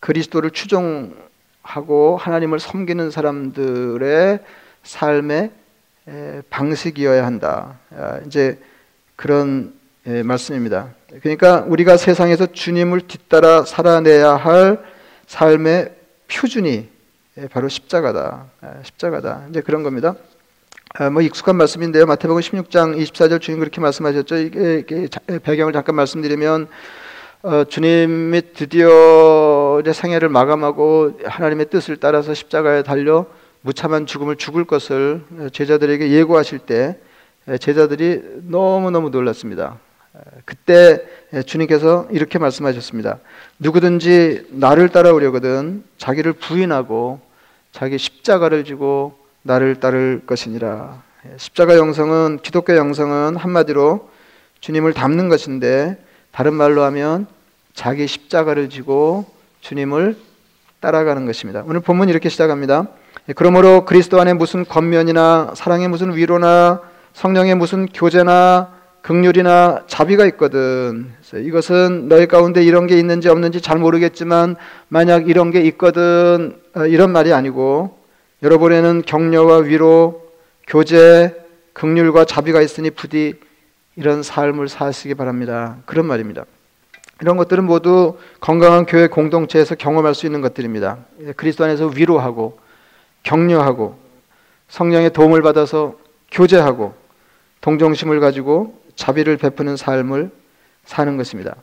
그리스도를 0.00 0.50
추종하고 0.50 2.18
하나님을 2.18 2.60
섬기는 2.60 3.10
사람들의 3.10 4.38
삶의 4.82 5.50
방식이어야 6.50 7.24
한다. 7.24 7.78
아, 7.96 8.20
이제 8.26 8.58
그런 9.16 9.72
말씀입니다. 10.04 10.90
그러니까 11.22 11.64
우리가 11.66 11.96
세상에서 11.96 12.52
주님을 12.52 13.02
뒤따라 13.06 13.64
살아내야 13.64 14.36
할 14.36 14.84
삶의 15.26 15.94
표준이 16.28 16.88
바로 17.50 17.68
십자가다. 17.68 18.46
아, 18.60 18.74
십자가다. 18.84 19.46
이제 19.50 19.60
그런 19.60 19.82
겁니다. 19.82 20.14
아, 20.94 21.10
뭐 21.10 21.22
익숙한 21.22 21.56
말씀인데요. 21.56 22.06
마태복음 22.06 22.40
16장 22.40 22.96
24절 22.96 23.40
주님 23.40 23.58
그렇게 23.58 23.80
말씀하셨죠. 23.80 24.36
이게, 24.36 24.78
이게 24.78 25.08
배경을 25.42 25.72
잠깐 25.72 25.96
말씀드리면 25.96 26.68
어, 27.42 27.64
주님이 27.64 28.40
드디어 28.54 29.78
이제 29.80 29.92
생애를 29.92 30.28
마감하고 30.28 31.18
하나님의 31.24 31.68
뜻을 31.68 31.96
따라서 31.96 32.32
십자가에 32.32 32.82
달려 32.82 33.26
무참한 33.60 34.06
죽음을 34.06 34.36
죽을 34.36 34.64
것을 34.64 35.22
제자들에게 35.52 36.10
예고하실 36.10 36.60
때 36.60 36.98
제자들이 37.60 38.22
너무 38.44 38.90
너무 38.90 39.10
놀랐습니다. 39.10 39.78
그때 40.44 41.02
주님께서 41.44 42.08
이렇게 42.10 42.38
말씀하셨습니다. 42.38 43.18
누구든지 43.58 44.48
나를 44.50 44.88
따라오려거든 44.88 45.84
자기를 45.98 46.34
부인하고 46.34 47.20
자기 47.72 47.98
십자가를 47.98 48.64
지고 48.64 49.18
나를 49.42 49.80
따를 49.80 50.22
것이니라. 50.26 51.02
십자가 51.36 51.76
영성은 51.76 52.40
기독교 52.42 52.76
영성은 52.76 53.36
한마디로 53.36 54.08
주님을 54.60 54.92
닮는 54.92 55.28
것인데 55.28 56.02
다른 56.32 56.54
말로 56.54 56.82
하면 56.84 57.26
자기 57.72 58.06
십자가를 58.06 58.68
지고 58.70 59.26
주님을 59.60 60.16
따라가는 60.80 61.26
것입니다. 61.26 61.62
오늘 61.66 61.80
본문 61.80 62.08
이렇게 62.08 62.28
시작합니다. 62.28 62.88
그러므로 63.36 63.84
그리스도 63.84 64.20
안에 64.20 64.34
무슨 64.34 64.64
권면이나 64.64 65.52
사랑의 65.54 65.88
무슨 65.88 66.14
위로나 66.14 66.82
성령의 67.14 67.54
무슨 67.54 67.86
교제나 67.86 68.73
극률이나 69.04 69.82
자비가 69.86 70.24
있거든. 70.28 71.12
이것은 71.34 72.08
너희 72.08 72.26
가운데 72.26 72.64
이런 72.64 72.86
게 72.86 72.98
있는지 72.98 73.28
없는지 73.28 73.60
잘 73.60 73.76
모르겠지만 73.76 74.56
만약 74.88 75.28
이런 75.28 75.50
게 75.50 75.60
있거든 75.60 76.58
어, 76.74 76.86
이런 76.86 77.12
말이 77.12 77.30
아니고 77.34 77.98
여러분에는 78.42 79.02
격려와 79.02 79.58
위로, 79.58 80.32
교제, 80.66 81.36
극률과 81.74 82.24
자비가 82.24 82.62
있으니 82.62 82.88
부디 82.88 83.34
이런 83.96 84.22
삶을 84.22 84.68
사시기 84.68 85.14
바랍니다. 85.14 85.76
그런 85.84 86.06
말입니다. 86.06 86.46
이런 87.20 87.36
것들은 87.36 87.64
모두 87.64 88.16
건강한 88.40 88.86
교회 88.86 89.08
공동체에서 89.08 89.74
경험할 89.74 90.14
수 90.14 90.24
있는 90.24 90.40
것들입니다. 90.40 90.96
그리스도 91.36 91.64
안에서 91.64 91.88
위로하고 91.88 92.58
격려하고 93.22 93.98
성령의 94.68 95.12
도움을 95.12 95.42
받아서 95.42 95.94
교제하고 96.30 96.94
동정심을 97.60 98.20
가지고 98.20 98.83
자비를 98.96 99.36
베푸는 99.36 99.76
삶을 99.76 100.30
사는 100.84 101.16
것입니다. 101.16 101.56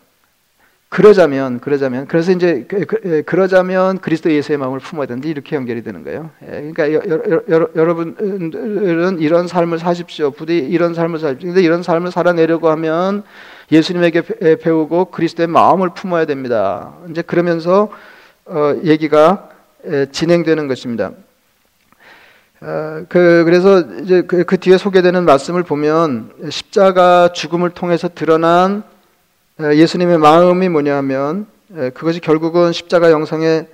그러자면 0.92 1.62
그러자면 1.62 2.06
그래서 2.06 2.34
이제 2.34 2.66
그, 2.68 2.86
그, 2.86 3.00
예, 3.06 3.22
그러자면 3.22 4.00
그리스도 4.00 4.30
예수의 4.30 4.58
마음을 4.58 4.80
품어야 4.80 5.08
되는데 5.08 5.30
이렇게 5.30 5.56
연결이 5.56 5.84
되는 5.84 6.04
거예요. 6.04 6.32
예, 6.44 6.70
그러니까 6.74 6.92
여, 6.92 7.70
러분들은 7.74 9.20
이런 9.20 9.48
삶을 9.48 9.80
사십시오. 9.80 10.32
부디 10.32 10.58
이런 10.58 10.94
삶을 10.94 11.20
사십시오. 11.20 11.48
근데 11.48 11.62
이런 11.62 11.82
삶을 11.82 12.12
살아내려고 12.12 12.70
하면 12.72 13.24
예수님에게 13.72 14.58
배우고 14.58 15.06
그리스도의 15.06 15.48
마음을 15.48 15.92
품어야 15.94 16.26
됩니다. 16.26 16.94
이제 17.10 17.22
그러면서 17.22 17.90
어, 18.46 18.76
얘기가 18.84 19.50
진행되는 20.12 20.68
것입니다. 20.68 21.12
어, 22.64 23.06
그 23.10 23.42
그래서 23.44 23.80
이제 24.04 24.22
그, 24.22 24.44
그 24.44 24.58
뒤에 24.58 24.78
소개되는 24.78 25.26
말씀을 25.26 25.64
보면 25.64 26.32
십자가 26.52 27.34
죽음을 27.34 27.72
통해서 27.72 28.08
드러난 28.08 28.84
예수님의 29.60 30.20
마음이 30.20 30.70
뭐냐면 30.70 31.48
그것이 31.96 32.20
결국은 32.20 32.72
십자가 32.72 33.10
영상의 33.10 33.66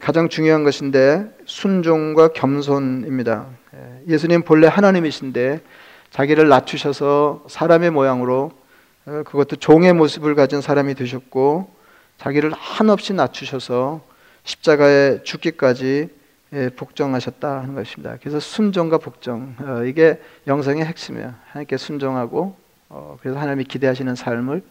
가장 0.00 0.28
중요한 0.28 0.64
것인데 0.64 1.26
순종과 1.44 2.28
겸손입니다. 2.28 3.46
예수님 4.08 4.42
본래 4.42 4.66
하나님이신데 4.66 5.60
자기를 6.10 6.48
낮추셔서 6.48 7.44
사람의 7.48 7.90
모양으로 7.92 8.50
어, 9.06 9.22
그것도 9.24 9.56
종의 9.56 9.92
모습을 9.92 10.34
가진 10.34 10.60
사람이 10.60 10.94
되셨고 10.96 11.70
자기를 12.18 12.52
한없이 12.52 13.12
낮추셔서 13.12 14.00
십자가에 14.42 15.22
죽기까지 15.22 16.08
복종하셨다 16.76 17.60
하는 17.62 17.74
것입니다. 17.74 18.16
그래서 18.20 18.40
순종과 18.40 18.98
복종 18.98 19.54
어, 19.60 19.82
이게 19.84 20.20
영성의 20.46 20.84
핵심이에요. 20.84 21.34
하나님께 21.48 21.76
순종하고 21.76 22.56
어, 22.88 23.16
그래서 23.20 23.38
하나님이 23.38 23.64
기대하시는 23.64 24.14
삶을 24.14 24.62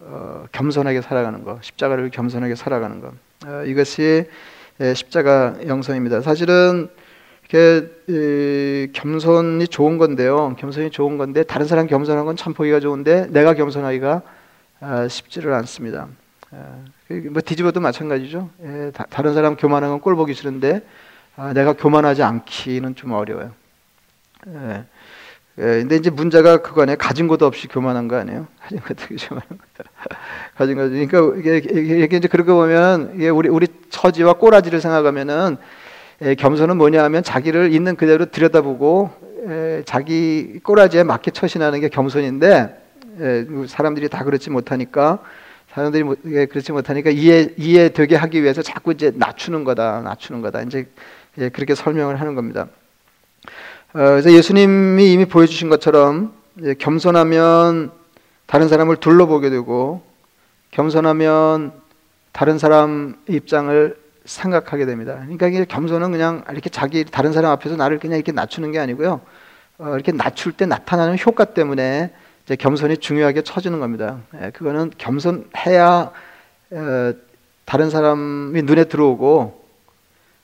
어, 0.00 0.46
겸손하게 0.52 1.00
살아가는 1.02 1.44
것, 1.44 1.62
십자가를 1.62 2.10
겸손하게 2.10 2.54
살아가는 2.54 3.00
것. 3.00 3.12
어, 3.46 3.64
이것이 3.64 4.26
예, 4.80 4.94
십자가 4.94 5.56
영성입니다. 5.66 6.22
사실은 6.22 6.88
이렇게 7.48 8.88
겸손이 8.92 9.68
좋은 9.68 9.98
건데요. 9.98 10.56
겸손이 10.58 10.90
좋은 10.90 11.18
건데 11.18 11.42
다른 11.42 11.66
사람 11.66 11.86
겸손한 11.86 12.24
건 12.24 12.36
참 12.36 12.54
보기가 12.54 12.80
좋은데 12.80 13.26
내가 13.30 13.54
겸손하기가 13.54 14.22
아, 14.80 15.08
쉽지를 15.08 15.52
않습니다. 15.52 16.08
아, 17.12 17.20
그뭐 17.20 17.40
뒤집어도 17.40 17.80
마찬가지죠. 17.80 18.48
예, 18.64 18.90
다, 18.92 19.22
른 19.22 19.34
사람 19.34 19.56
교만한 19.56 19.90
건 19.90 20.00
꼴 20.00 20.16
보기 20.16 20.34
싫은데 20.34 20.82
아, 21.36 21.52
내가 21.52 21.74
교만하지 21.74 22.22
않기는 22.22 22.94
좀 22.94 23.12
어려워요. 23.12 23.52
예. 24.48 24.84
예, 25.58 25.62
근데 25.62 25.96
이제 25.96 26.08
문제가 26.08 26.62
그거 26.62 26.82
아 26.82 26.96
가진 26.96 27.28
것도 27.28 27.44
없이 27.44 27.68
교만한 27.68 28.08
거 28.08 28.16
아니에요? 28.16 28.46
가진 28.58 28.80
것도 28.80 29.06
교만한 29.28 29.48
거. 29.48 29.84
가진 30.56 30.76
거. 30.76 30.88
그러니까 30.88 31.38
이게, 31.38 32.04
이게 32.06 32.16
이제 32.16 32.26
그렇게 32.28 32.50
보면 32.50 33.12
이게 33.16 33.28
우리 33.28 33.48
우리 33.48 33.66
처지와 33.90 34.34
꼬라지를 34.34 34.80
생각하면은 34.80 35.58
예, 36.22 36.34
겸손은 36.34 36.76
뭐냐 36.78 37.02
하면 37.04 37.22
자기를 37.22 37.72
있는 37.72 37.96
그대로 37.96 38.26
들여다보고 38.26 39.10
예, 39.48 39.82
자기 39.84 40.60
꼬라지에 40.62 41.02
맞게 41.02 41.32
처신하는 41.32 41.80
게 41.80 41.88
겸손인데 41.88 42.82
예, 43.20 43.46
사람들이 43.66 44.08
다 44.08 44.24
그렇지 44.24 44.48
못하니까 44.50 45.18
사람들이 45.74 46.02
뭐, 46.02 46.16
예, 46.26 46.46
그렇지 46.46 46.72
못하니까 46.72 47.10
이해 47.10 47.48
이해되게 47.56 48.14
하기 48.16 48.42
위해서 48.42 48.60
자꾸 48.60 48.92
이제 48.92 49.10
낮추는 49.14 49.64
거다, 49.64 50.02
낮추는 50.02 50.42
거다. 50.42 50.62
이제 50.62 50.86
예, 51.38 51.48
그렇게 51.48 51.74
설명을 51.74 52.20
하는 52.20 52.34
겁니다. 52.34 52.68
어, 53.94 53.98
그래서 53.98 54.32
예수님이 54.32 55.12
이미 55.12 55.24
보여주신 55.24 55.70
것처럼 55.70 56.34
겸손하면 56.78 57.90
다른 58.44 58.68
사람을 58.68 58.96
둘러보게 58.96 59.48
되고 59.48 60.02
겸손하면 60.72 61.72
다른 62.32 62.58
사람 62.58 63.16
입장을 63.28 63.96
생각하게 64.26 64.84
됩니다. 64.84 65.14
그러니까 65.22 65.48
이게 65.48 65.64
겸손은 65.64 66.12
그냥 66.12 66.44
이렇게 66.50 66.68
자기 66.68 67.04
다른 67.04 67.32
사람 67.32 67.50
앞에서 67.52 67.76
나를 67.76 67.98
그냥 67.98 68.16
이렇게 68.16 68.32
낮추는 68.32 68.72
게 68.72 68.78
아니고요. 68.78 69.22
어, 69.78 69.94
이렇게 69.94 70.12
낮출 70.12 70.52
때 70.52 70.66
나타나는 70.66 71.16
효과 71.26 71.46
때문에 71.46 72.12
이제 72.52 72.56
겸손이 72.56 72.98
중요하게 72.98 73.40
쳐지는 73.42 73.80
겁니다. 73.80 74.18
예, 74.42 74.50
그거는 74.50 74.90
겸손해야 74.98 76.12
어, 76.72 77.12
다른 77.64 77.88
사람이 77.88 78.60
눈에 78.60 78.84
들어오고 78.84 79.64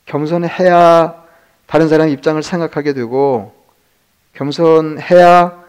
겸손해야 0.06 1.22
다른 1.66 1.88
사람의 1.88 2.14
입장을 2.14 2.42
생각하게 2.42 2.94
되고 2.94 3.52
겸손해야 4.32 5.62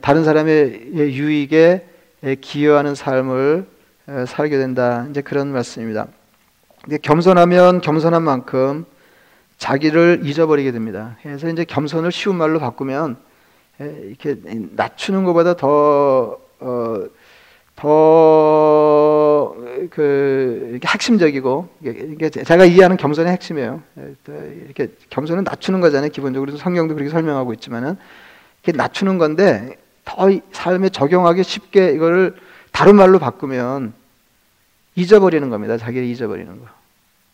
다른 0.00 0.24
사람의 0.24 0.94
유익에 0.94 1.86
기여하는 2.40 2.94
삶을 2.94 3.66
살게 4.28 4.56
된다. 4.56 5.06
이제 5.10 5.20
그런 5.20 5.48
말씀입니다. 5.48 6.06
겸손하면 7.02 7.82
겸손한 7.82 8.22
만큼 8.22 8.86
자기를 9.58 10.22
잊어버리게 10.24 10.72
됩니다. 10.72 11.18
그래서 11.22 11.50
이제 11.50 11.64
겸손을 11.64 12.12
쉬운 12.12 12.36
말로 12.36 12.60
바꾸면 12.60 13.25
이렇게 13.78 14.36
낮추는 14.72 15.24
것보다 15.24 15.54
더, 15.56 16.38
어, 16.60 17.04
더 17.74 19.56
그 19.90 20.78
핵심적이고 20.84 21.68
이게 21.82 22.30
제가 22.30 22.64
이해하는 22.64 22.96
겸손의 22.96 23.32
핵심이에요. 23.32 23.82
예, 23.98 24.14
이렇게 24.64 24.88
겸손은 25.10 25.44
낮추는 25.44 25.80
거잖아요. 25.80 26.10
기본적으로 26.10 26.56
성경도 26.56 26.94
그렇게 26.94 27.10
설명하고 27.10 27.52
있지만은 27.54 27.96
이렇게 28.62 28.76
낮추는 28.76 29.18
건데 29.18 29.76
더 30.04 30.30
삶에 30.52 30.88
적용하기 30.88 31.42
쉽게 31.42 31.92
이거를 31.92 32.36
다른 32.72 32.96
말로 32.96 33.18
바꾸면 33.18 33.92
잊어버리는 34.94 35.48
겁니다. 35.50 35.76
자기를 35.76 36.06
잊어버리는 36.06 36.46
거. 36.58 36.66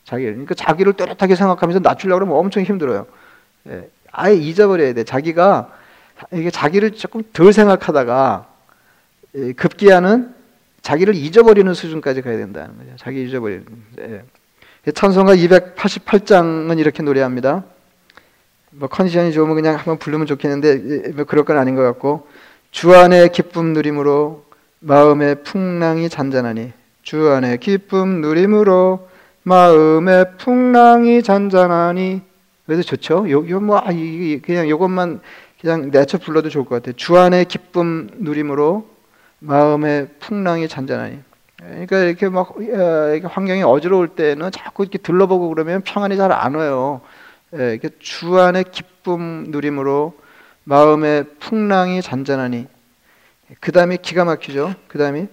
자기 0.05 0.25
그러니까 0.25 0.55
자기를 0.55 0.95
또렷하게 0.95 1.37
생각하면서 1.37 1.81
낮추려고 1.81 2.21
그러면 2.21 2.37
엄청 2.37 2.63
힘들어요. 2.63 3.07
예, 3.69 3.89
아예 4.11 4.35
잊어버려야 4.35 4.95
돼. 4.95 5.05
자기가 5.05 5.71
이게 6.33 6.51
자기를 6.51 6.93
조금 6.93 7.23
덜 7.33 7.53
생각하다가 7.53 8.47
예, 9.35 9.53
급기야는 9.53 10.35
자기를 10.83 11.15
잊어버리는 11.15 11.73
수준까지 11.73 12.23
가야 12.23 12.37
된다는 12.37 12.77
거죠. 12.77 12.91
자기 12.97 13.25
잊어버리는. 13.25 13.65
예. 14.01 14.23
찬송가 14.93 15.37
288장은 15.37 16.79
이렇게 16.79 17.03
노래합니다. 17.03 17.65
뭐 18.71 18.89
컨디션이 18.89 19.33
좋으면 19.33 19.55
그냥 19.55 19.77
한번 19.77 19.99
부르면 19.99 20.27
좋겠는데 20.27 21.13
뭐 21.13 21.25
그럴 21.25 21.45
건 21.45 21.59
아닌 21.59 21.75
것 21.77 21.83
같고 21.83 22.27
주 22.71 22.95
안에 22.95 23.29
기쁨 23.29 23.75
누림으로 23.75 24.45
마음의 24.81 25.45
풍랑이 25.45 26.09
잔잔하니 26.09 26.73
주 27.03 27.29
안에 27.29 27.59
기쁨 27.59 28.21
누림으로 28.23 29.09
마음의 29.45 30.37
풍랑이 30.39 31.23
잔잔하니 31.23 32.23
그래서 32.67 32.83
좋죠. 32.83 33.29
요, 33.31 33.49
요 33.49 33.61
뭐, 33.61 33.79
아, 33.79 33.87
그냥 34.43 34.69
요것만 34.69 35.21
그냥 35.63 35.93
내쳐 35.93 36.19
불러도 36.19 36.49
좋을 36.51 36.65
것 36.65 36.75
같아요. 36.75 36.95
주 36.97 37.17
안에 37.17 37.45
기쁨 37.45 38.11
누림으로 38.15 38.91
마음의 39.39 40.09
풍랑이 40.19 40.67
잔잔하니. 40.69 41.21
그러니까 41.57 41.99
이렇게 42.01 42.29
막 42.29 42.55
이렇게 42.59 43.27
환경이 43.29 43.63
어지러울 43.63 44.09
때는 44.09 44.51
자꾸 44.51 44.83
이렇게 44.83 44.99
둘러보고 44.99 45.49
그러면 45.51 45.83
평안이 45.83 46.17
잘 46.17 46.33
안 46.33 46.57
와요. 46.57 47.01
예, 47.55 47.71
이렇게 47.75 47.91
주 48.01 48.41
안에 48.41 48.65
기쁨 48.73 49.45
누림으로 49.51 50.19
마음의 50.65 51.27
풍랑이 51.39 52.03
잔잔하니. 52.03 52.67
그 53.61 53.71
다음에 53.71 53.99
기가 53.99 54.25
막히죠. 54.25 54.75
그 54.89 54.99
다음에 54.99 55.29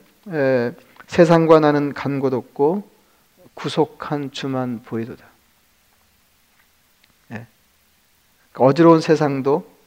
세상과 1.07 1.59
나는 1.59 1.93
간 1.93 2.19
곳 2.19 2.35
없고 2.35 2.87
구속한 3.55 4.31
주만 4.31 4.83
보이도다. 4.83 5.25
예. 7.31 7.47
어지러운 8.57 9.01
세상도 9.01 9.55
어, 9.55 9.78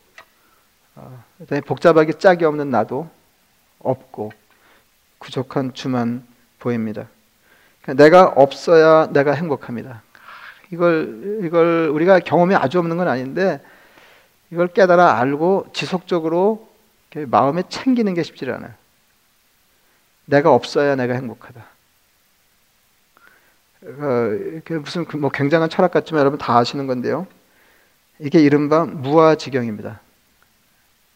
복잡하게 1.66 2.12
짝이 2.12 2.44
없는 2.44 2.70
나도 2.70 3.08
없고 3.78 4.32
구속한 5.18 5.74
주만 5.74 6.26
보입니다. 6.58 7.06
그러니까 7.82 8.04
내가 8.04 8.24
없어야 8.24 9.06
내가 9.12 9.32
행복합니다. 9.32 10.02
이걸 10.70 11.40
이걸 11.44 11.88
우리가 11.88 12.20
경험이 12.20 12.54
아주 12.54 12.78
없는 12.78 12.96
건 12.96 13.08
아닌데 13.08 13.60
이걸 14.50 14.68
깨달아 14.68 15.18
알고 15.18 15.66
지속적으로 15.72 16.68
마음에 17.26 17.62
챙기는 17.68 18.12
게 18.14 18.22
쉽지 18.22 18.50
않아요. 18.50 18.72
내가 20.24 20.52
없어야 20.54 20.94
내가 20.96 21.14
행복하다. 21.14 21.64
어, 23.84 24.30
무슨 24.80 25.04
그뭐 25.04 25.30
굉장한 25.30 25.68
철학 25.68 25.90
같지만 25.90 26.20
여러분 26.20 26.38
다 26.38 26.56
아시는 26.56 26.86
건데요. 26.86 27.26
이게 28.18 28.40
이른바 28.40 28.84
무아지경입니다. 28.84 30.00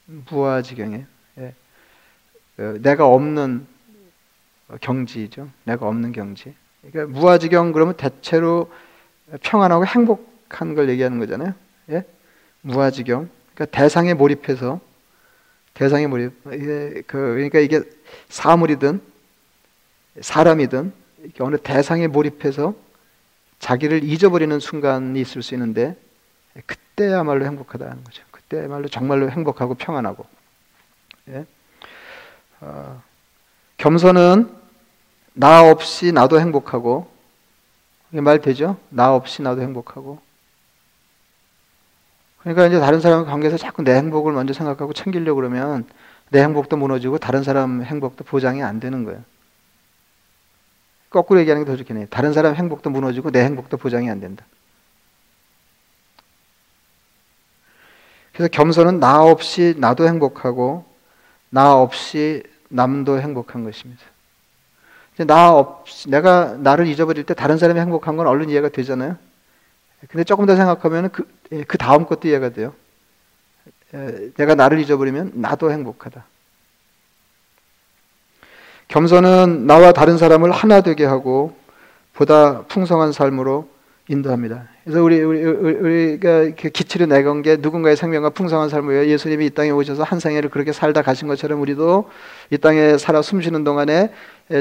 무아지경이에요. 0.06 1.04
예. 1.38 1.54
어, 2.58 2.74
내가 2.80 3.06
없는 3.06 3.66
경지죠. 4.80 5.48
내가 5.64 5.86
없는 5.86 6.12
경지. 6.12 6.54
그러니까 6.82 7.18
무아지경 7.18 7.72
그러면 7.72 7.96
대체로 7.96 8.70
평안하고 9.42 9.86
행복한 9.86 10.74
걸 10.74 10.88
얘기하는 10.88 11.18
거잖아요. 11.18 11.54
예? 11.90 12.04
무아지경. 12.62 13.28
그러니까 13.54 13.76
대상에 13.76 14.14
몰입해서 14.14 14.80
대상에 15.74 16.06
몰입. 16.06 16.32
예, 16.52 17.02
그 17.06 17.34
그러니까 17.34 17.58
이게 17.58 17.82
사물이든 18.28 19.00
사람이든 20.20 20.92
어느 21.40 21.56
대상에 21.58 22.06
몰입해서 22.06 22.74
자기를 23.58 24.04
잊어버리는 24.04 24.58
순간이 24.58 25.20
있을 25.20 25.42
수 25.42 25.54
있는데 25.54 25.96
그때야말로 26.66 27.44
행복하다는 27.44 28.04
거죠. 28.04 28.22
그때야말로 28.48 28.88
정말로 28.88 29.30
행복하고 29.30 29.74
평안하고. 29.74 30.24
예? 31.28 31.46
어, 32.60 33.02
겸손은 33.76 34.54
나 35.34 35.68
없이 35.68 36.12
나도 36.12 36.40
행복하고 36.40 37.08
말 38.10 38.40
되죠? 38.40 38.78
나 38.88 39.14
없이 39.14 39.42
나도 39.42 39.60
행복하고. 39.62 40.20
그러니까 42.38 42.66
이제 42.66 42.78
다른 42.78 43.00
사람 43.00 43.26
관계에서 43.26 43.56
자꾸 43.56 43.82
내 43.82 43.92
행복을 43.94 44.32
먼저 44.32 44.52
생각하고 44.54 44.92
챙기려고 44.92 45.36
그러면 45.40 45.84
내 46.30 46.40
행복도 46.40 46.76
무너지고 46.76 47.18
다른 47.18 47.42
사람 47.42 47.82
행복도 47.82 48.24
보장이 48.24 48.62
안 48.62 48.78
되는 48.78 49.04
거예요. 49.04 49.22
거꾸로 51.10 51.40
얘기하는 51.40 51.64
게 51.64 51.70
더 51.70 51.76
좋겠네요. 51.76 52.06
다른 52.10 52.32
사람 52.32 52.54
행복도 52.54 52.90
무너지고 52.90 53.30
내 53.30 53.42
행복도 53.44 53.76
보장이 53.76 54.08
안 54.08 54.20
된다. 54.20 54.44
그래서 58.36 58.50
겸손은 58.50 59.00
나 59.00 59.22
없이 59.22 59.74
나도 59.78 60.06
행복하고 60.06 60.84
나 61.48 61.74
없이 61.74 62.42
남도 62.68 63.18
행복한 63.18 63.64
것입니다. 63.64 64.02
나 65.26 65.54
없이 65.54 66.10
내가 66.10 66.54
나를 66.58 66.86
잊어버릴 66.86 67.24
때 67.24 67.32
다른 67.32 67.56
사람이 67.56 67.80
행복한 67.80 68.18
건 68.18 68.26
얼른 68.26 68.50
이해가 68.50 68.68
되잖아요. 68.68 69.16
근데 70.08 70.22
조금 70.24 70.44
더 70.44 70.54
생각하면 70.54 71.10
그, 71.12 71.26
예, 71.52 71.64
그 71.64 71.78
다음 71.78 72.04
것도 72.04 72.28
이해가 72.28 72.50
돼요. 72.50 72.74
내가 74.36 74.54
나를 74.54 74.80
잊어버리면 74.80 75.32
나도 75.36 75.72
행복하다. 75.72 76.22
겸손은 78.88 79.66
나와 79.66 79.92
다른 79.92 80.18
사람을 80.18 80.52
하나 80.52 80.82
되게 80.82 81.06
하고 81.06 81.56
보다 82.12 82.66
풍성한 82.66 83.12
삶으로 83.12 83.70
인도합니다. 84.08 84.68
그래서 84.84 85.02
우리, 85.02 85.20
우리, 85.20 85.44
우리가 85.44 86.50
기치를 86.50 87.08
내건 87.08 87.42
게 87.42 87.56
누군가의 87.56 87.96
생명과 87.96 88.30
풍성한 88.30 88.68
삶을 88.68 89.08
예수님이 89.08 89.46
이 89.46 89.50
땅에 89.50 89.70
오셔서 89.70 90.04
한 90.04 90.20
생애를 90.20 90.48
그렇게 90.48 90.72
살다 90.72 91.02
가신 91.02 91.26
것처럼 91.26 91.60
우리도 91.60 92.08
이 92.50 92.58
땅에 92.58 92.98
살아 92.98 93.20
숨쉬는 93.20 93.64
동안에 93.64 94.12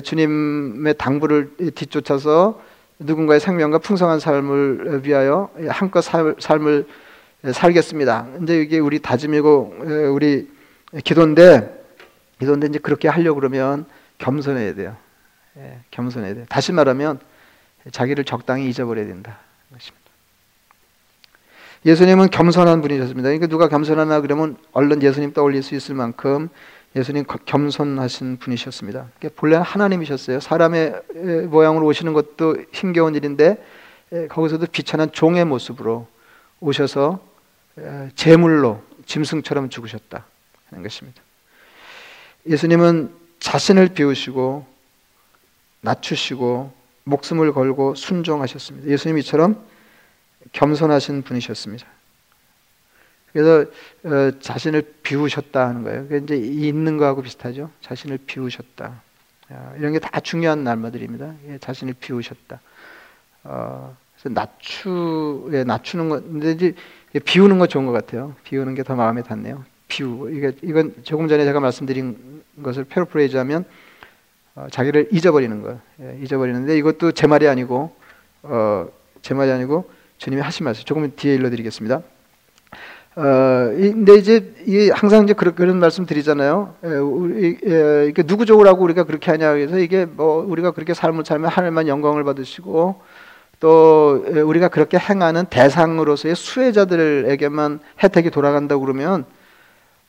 주님의 0.03 0.95
당부를 0.97 1.51
뒤쫓아서 1.75 2.59
누군가의 2.97 3.39
생명과 3.39 3.79
풍성한 3.79 4.19
삶을 4.19 5.01
위하여 5.03 5.51
한껏 5.67 6.03
삶을 6.39 6.87
살겠습니다. 7.51 8.27
이제 8.41 8.59
이게 8.61 8.79
우리 8.79 8.99
다짐이고 8.99 9.75
우리 10.13 10.49
기도인데 11.03 11.83
기도인데 12.39 12.67
이제 12.67 12.79
그렇게 12.79 13.07
하려고 13.07 13.39
그러면 13.39 13.85
겸손해야 14.17 14.73
돼요. 14.73 14.95
예, 15.57 15.79
겸손해야 15.91 16.33
돼요. 16.33 16.45
다시 16.49 16.71
말하면 16.71 17.19
자기를 17.91 18.23
적당히 18.23 18.69
잊어버려야 18.69 19.05
된다. 19.05 19.39
예수님은 21.85 22.31
겸손한 22.31 22.81
분이셨습니다. 22.81 23.27
그러니까 23.27 23.47
누가 23.47 23.67
겸손하나 23.67 24.21
그러면 24.21 24.57
얼른 24.71 25.03
예수님 25.03 25.33
떠올릴 25.33 25.61
수 25.61 25.75
있을 25.75 25.93
만큼 25.93 26.49
예수님 26.95 27.25
겸손하신 27.45 28.37
분이셨습니다. 28.37 29.09
본래 29.35 29.57
하나님이셨어요. 29.57 30.39
사람의 30.39 31.01
모양으로 31.49 31.85
오시는 31.85 32.13
것도 32.13 32.57
힘겨운 32.71 33.13
일인데 33.13 33.63
거기서도 34.29 34.65
비천한 34.67 35.11
종의 35.11 35.45
모습으로 35.45 36.07
오셔서 36.59 37.19
제물로 38.15 38.81
짐승처럼 39.05 39.69
죽으셨다 39.69 40.25
하는 40.69 40.83
것입니다. 40.83 41.21
예수님은 42.47 43.13
자신을 43.39 43.89
비우시고 43.89 44.65
낮추시고 45.81 46.73
목숨을 47.09 47.53
걸고 47.53 47.95
순종하셨습니다. 47.95 48.87
예수님 48.89 49.17
이처럼 49.19 49.63
겸손하신 50.51 51.21
분이셨습니다. 51.23 51.85
그래서 53.31 53.69
어, 54.03 54.31
자신을 54.39 54.93
비우셨다 55.03 55.67
하는 55.67 55.83
거예요. 55.83 56.07
그 56.07 56.17
이제 56.23 56.35
있는 56.35 56.97
거하고 56.97 57.21
비슷하죠. 57.21 57.69
자신을 57.81 58.19
비우셨다. 58.25 59.01
이런 59.77 59.93
게 59.93 59.99
다 59.99 60.19
중요한 60.19 60.63
말들입니다. 60.63 61.33
예, 61.49 61.57
자신을 61.59 61.93
비우셨다. 61.99 62.59
어, 63.43 63.95
그래서 64.15 64.33
낮추, 64.33 65.49
예, 65.53 65.63
낮추는 65.63 66.09
거, 66.09 66.19
근데 66.21 66.51
이제 66.51 66.73
비우는 67.23 67.59
거 67.59 67.67
좋은 67.67 67.85
것 67.85 67.91
같아요. 67.91 68.35
비우는 68.43 68.73
게 68.73 68.81
더 68.83 68.95
마음에 68.95 69.21
닿네요. 69.21 69.63
비우. 69.87 70.29
이건 70.63 70.95
조금 71.03 71.27
전에 71.27 71.43
제가 71.45 71.59
말씀드린 71.59 72.43
것을 72.63 72.85
패러프레이즈하면 72.85 73.61
어, 73.63 73.65
자기를 74.71 75.09
잊어버리는 75.11 75.61
거, 75.61 75.77
예, 76.01 76.17
잊어버리는데 76.21 76.77
이것도 76.77 77.11
제 77.11 77.27
말이 77.27 77.47
아니고 77.47 77.93
어, 78.43 78.87
제 79.21 79.33
말이 79.33 79.51
아니고 79.51 79.89
주님이 80.17 80.41
하신 80.41 80.63
말씀. 80.63 80.85
조금 80.85 81.11
뒤에 81.15 81.35
읽어드리겠습니다. 81.35 82.01
어, 83.17 83.21
근데 83.73 84.15
이제 84.15 84.53
이 84.65 84.89
항상 84.89 85.23
이제 85.23 85.33
그런, 85.33 85.55
그런 85.55 85.77
말씀 85.77 86.05
드리잖아요. 86.05 86.75
에, 86.83 86.87
우리, 86.87 87.57
에, 87.65 88.07
이게 88.07 88.23
누구 88.23 88.45
좋으라고 88.45 88.83
우리가 88.83 89.03
그렇게 89.03 89.31
하냐 89.31 89.53
그래서 89.53 89.77
이게 89.77 90.05
뭐 90.05 90.45
우리가 90.47 90.71
그렇게 90.71 90.93
삶을 90.93 91.25
살면 91.25 91.49
하늘만 91.49 91.87
영광을 91.87 92.23
받으시고 92.23 93.01
또 93.59 94.25
우리가 94.45 94.67
그렇게 94.67 94.97
행하는 94.97 95.45
대상으로서의 95.45 96.35
수혜자들에게만 96.35 97.79
혜택이 98.03 98.29
돌아간다고 98.29 98.81
그러면 98.81 99.25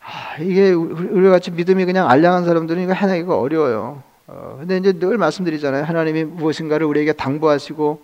아, 0.01 0.41
이게 0.41 0.73
우리 0.73 1.29
같이 1.31 1.51
믿음이 1.51 1.85
그냥 1.85 2.09
알량한 2.09 2.45
사람들은 2.45 2.83
이거 2.83 2.93
해내기가 2.93 3.39
어려워요. 3.39 4.03
어, 4.29 4.57
근데 4.59 4.77
이제 4.79 4.93
늘 4.93 5.19
말씀드리잖아요. 5.19 5.85
하나님이 5.85 6.25
무엇인가를 6.25 6.87
우리에게 6.87 7.13
당부하시고 7.13 8.03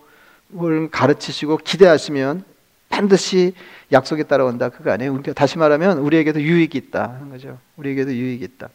뭘 0.48 0.90
가르치시고 0.90 1.58
기대하시면 1.58 2.44
반드시 2.88 3.54
약속에 3.90 4.22
따라온다. 4.24 4.68
그거 4.68 4.92
아니에요. 4.92 5.12
그러니까 5.12 5.32
다시 5.32 5.58
말하면 5.58 5.98
우리에게도 5.98 6.40
유익이 6.40 6.78
있다 6.78 7.14
하는 7.14 7.30
거죠. 7.30 7.58
우리에게도 7.76 8.12
유익이 8.12 8.44
있다. 8.44 8.68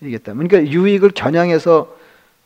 유익이 0.00 0.16
있다. 0.16 0.32
그러니까 0.32 0.66
유익을 0.66 1.10
겨냥해서 1.10 1.96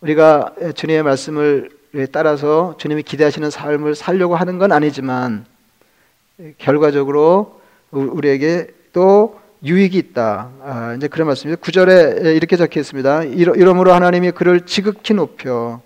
우리가 0.00 0.54
주님의 0.74 1.02
말씀을 1.04 1.70
따라서 2.12 2.74
주님이 2.78 3.04
기대하시는 3.04 3.48
삶을 3.48 3.94
살려고 3.94 4.36
하는 4.36 4.58
건 4.58 4.72
아니지만 4.72 5.46
결과적으로 6.58 7.60
우리에게 7.90 8.66
또 8.92 9.40
유익이 9.64 9.96
있다. 9.98 10.50
아, 10.62 10.94
이제 10.96 11.08
그런 11.08 11.26
말씀입니다. 11.26 11.60
구절에 11.62 12.34
이렇게 12.34 12.56
적혀 12.56 12.80
있습니다. 12.80 13.24
이러므로 13.24 13.92
하나님이 13.92 14.32
그를 14.32 14.66
지극히 14.66 15.14
높여 15.14 15.80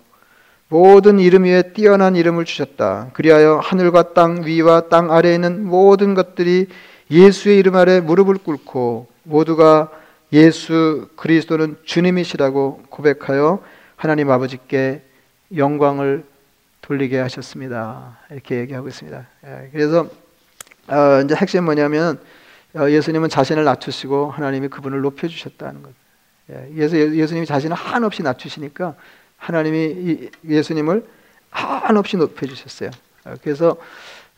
모든 0.67 1.19
이름 1.19 1.43
위에 1.43 1.73
뛰어난 1.73 2.15
이름을 2.15 2.45
주셨다. 2.45 3.09
그리하여 3.13 3.59
하늘과 3.61 4.13
땅 4.13 4.45
위와 4.45 4.87
땅 4.89 5.11
아래에 5.11 5.35
있는 5.35 5.65
모든 5.65 6.13
것들이 6.13 6.67
예수의 7.09 7.57
이름 7.57 7.75
아래 7.75 7.99
무릎을 7.99 8.37
꿇고 8.37 9.07
모두가 9.23 9.91
예수 10.31 11.09
그리스도는 11.17 11.77
주님이시라고 11.83 12.83
고백하여 12.89 13.61
하나님 13.97 14.31
아버지께 14.31 15.01
영광을 15.57 16.23
돌리게 16.81 17.19
하셨습니다. 17.19 18.17
이렇게 18.31 18.59
얘기하고 18.59 18.87
있습니다. 18.87 19.27
예, 19.45 19.69
그래서 19.71 20.07
어, 20.87 21.21
이제 21.23 21.35
핵심 21.35 21.65
뭐냐면 21.65 22.17
어, 22.17 22.19
예수님은 22.75 23.29
자신을 23.29 23.63
낮추시고 23.63 24.31
하나님이 24.31 24.69
그분을 24.69 25.01
높여 25.01 25.27
주셨다는 25.27 25.83
것. 25.83 25.91
예, 26.51 26.69
예수님이 26.73 27.45
자신을 27.45 27.75
한없이 27.75 28.23
낮추시니까 28.23 28.95
하나님이 29.37 30.29
예수님을 30.45 31.05
한없이 31.49 32.17
높여 32.17 32.45
주셨어요. 32.45 32.91
아, 33.23 33.35
그래서 33.41 33.77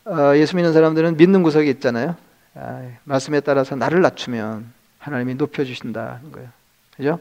어, 0.04 0.36
예수 0.36 0.56
믿는 0.56 0.72
사람들은 0.72 1.16
믿는 1.16 1.42
구석이 1.42 1.68
있잖아요. 1.70 2.16
아, 2.54 2.88
말씀에 3.04 3.40
따라서 3.40 3.76
나를 3.76 4.00
낮추면 4.02 4.72
하나님이 4.98 5.36
높여 5.36 5.64
주신다는 5.64 6.32
거예요. 6.32 6.48
그죠? 6.96 7.20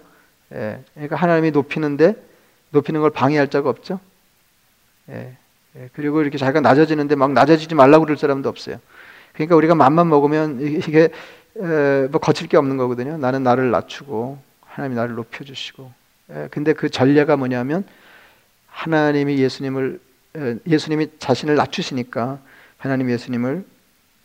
예, 0.54 0.84
그러니까 0.94 1.16
하나님이 1.16 1.52
높이는데 1.52 2.16
높이는 2.72 3.02
걸 3.02 3.10
방해할 3.12 3.50
자가 3.50 3.70
없죠. 3.70 4.00
예, 5.10 5.36
예, 5.76 5.90
그리고 5.94 6.22
이렇게 6.22 6.38
자기가 6.38 6.62
낮아지는데 6.62 7.16
막 7.16 7.32
낮아지지 7.32 7.76
말라고 7.76 8.06
그럴 8.06 8.18
사람도 8.18 8.50
없어요. 8.50 8.78
그러니까 9.34 9.56
우리가 9.56 9.76
맘만 9.76 10.10
먹으면 10.10 10.62
이게 10.62 11.10
뭐 11.54 12.20
거칠 12.20 12.48
게 12.48 12.58
없는 12.58 12.78
거거든요. 12.78 13.18
나는 13.18 13.44
나를 13.44 13.72
낮추고 13.72 14.40
하나님이 14.62 14.96
나를 14.96 15.16
높여 15.16 15.44
주시고 15.44 15.92
예, 16.32 16.48
근데 16.52 16.74
그 16.74 16.90
전례가 16.90 17.36
뭐냐면 17.36 17.84
하나님이 18.68 19.38
예수님을 19.40 20.00
예수님이 20.68 21.10
자신을 21.20 21.56
낮추시니까 21.56 22.40
하나님 22.78 23.10
예수님을 23.12 23.66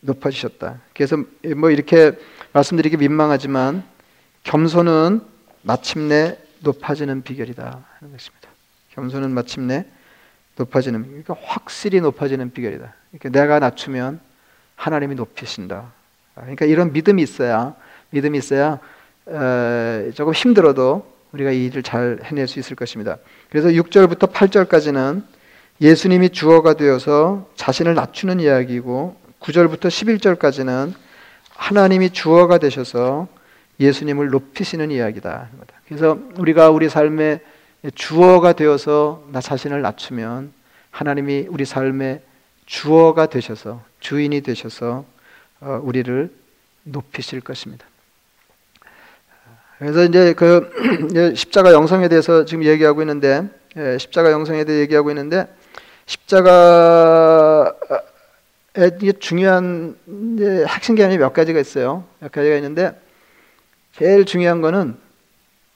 높아주셨다. 0.01 0.81
그래서 0.94 1.16
뭐 1.57 1.71
이렇게 1.71 2.12
말씀드리기 2.53 2.97
민망하지만 2.97 3.83
겸손은 4.44 5.21
마침내 5.62 6.38
높아지는 6.61 7.23
비결이다 7.23 7.62
하는 7.99 8.12
것입니다. 8.12 8.49
겸손은 8.90 9.33
마침내 9.33 9.85
높아지는 10.57 11.03
그러니까 11.03 11.37
확실히 11.42 12.01
높아지는 12.01 12.53
비결이다. 12.53 12.94
그러니까 13.11 13.29
내가 13.40 13.59
낮추면 13.59 14.21
하나님이 14.88 15.14
높이신다. 15.16 15.92
그러니까 16.35 16.64
이런 16.64 16.92
믿음이 16.92 17.22
있어야 17.22 17.74
믿음이 18.11 18.38
있어야 18.38 18.79
어, 19.27 20.11
조금 20.14 20.33
힘들어도 20.33 21.07
우리가 21.33 21.51
이 21.51 21.66
일을 21.66 21.83
잘 21.83 22.20
해낼 22.24 22.48
수 22.48 22.59
있을 22.59 22.74
것입니다. 22.74 23.18
그래서 23.51 23.68
6절부터 23.68 24.33
8절까지는 24.33 25.22
예수님이 25.83 26.31
주어가 26.31 26.72
되어서 26.72 27.46
자신을 27.55 27.94
낮추는 27.94 28.40
이야기이고 28.40 29.16
9절부터 29.40 29.88
11절까지는 29.88 30.94
하나님이 31.51 32.11
주어가 32.11 32.57
되셔서 32.57 33.29
예수님을 33.79 34.31
높이시는 34.31 34.90
이야기다. 34.90 35.48
그래서 35.87 36.18
우리가 36.38 36.70
우리 36.70 36.88
삶의 36.88 37.40
주어가 37.94 38.55
되어서 38.55 39.22
나 39.31 39.40
자신을 39.42 39.83
낮추면 39.83 40.53
하나님이 40.90 41.46
우리 41.51 41.66
삶의 41.66 42.22
주어가 42.64 43.27
되셔서 43.27 43.83
주인이 44.01 44.41
되셔서 44.41 45.05
어, 45.61 45.81
우리를 45.83 46.31
높이실 46.85 47.41
것입니다. 47.41 47.87
그래서 49.79 50.05
이제 50.05 50.33
그 50.35 50.71
십자가 51.37 51.73
영성에 51.73 52.09
대해서 52.09 52.45
지금 52.45 52.65
얘기하고 52.65 53.03
있는데 53.03 53.49
예, 53.77 53.97
십자가 53.99 54.33
영성에 54.33 54.65
대해 54.65 54.81
얘기하고 54.81 55.11
있는데 55.11 55.47
십자가의 56.07 57.73
중요한 59.21 59.97
핵심 60.67 60.95
개념이 60.97 61.19
몇 61.19 61.33
가지가 61.33 61.61
있어요. 61.61 62.05
몇 62.19 62.33
가지가 62.33 62.57
있는데 62.57 63.01
제일 63.97 64.25
중요한 64.25 64.61
거는 64.61 64.97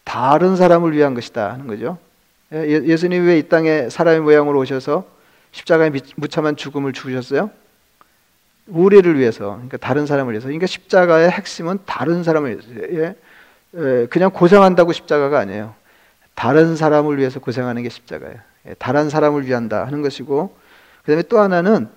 다른 0.05 0.57
사람을 0.57 0.93
위한 0.93 1.15
것이다 1.15 1.53
하는 1.53 1.67
거죠. 1.67 1.99
예, 2.53 2.59
예 2.59 2.83
예수님이 2.85 3.27
왜 3.27 3.39
이 3.39 3.49
땅에 3.49 3.89
사람의 3.89 4.21
모양으로 4.21 4.59
오셔서 4.59 5.07
십자가에 5.53 5.91
무참한 6.17 6.57
죽음을 6.57 6.93
죽으셨어요? 6.93 7.51
우리를 8.67 9.19
위해서, 9.19 9.55
그러니까 9.55 9.77
다른 9.77 10.07
사람을 10.07 10.33
위해서. 10.33 10.47
그러니까 10.47 10.67
십자가의 10.67 11.31
핵심은 11.31 11.81
다른 11.85 12.23
사람을 12.23 12.51
위해서. 12.51 12.69
예? 12.95 13.15
예, 13.75 14.07
그냥 14.11 14.31
고생한다고 14.31 14.93
십자가가 14.93 15.39
아니에요. 15.39 15.75
다른 16.35 16.77
사람을 16.77 17.19
위해서 17.19 17.41
고생하는 17.41 17.83
게 17.83 17.89
십자가예요. 17.89 18.37
예, 18.69 18.75
다른 18.75 19.11
사람을 19.11 19.47
위한다 19.47 19.85
하는 19.87 20.03
것이고, 20.03 20.55
그 21.05 21.13
다음에 21.13 21.23
또 21.23 21.41
하나는 21.41 21.89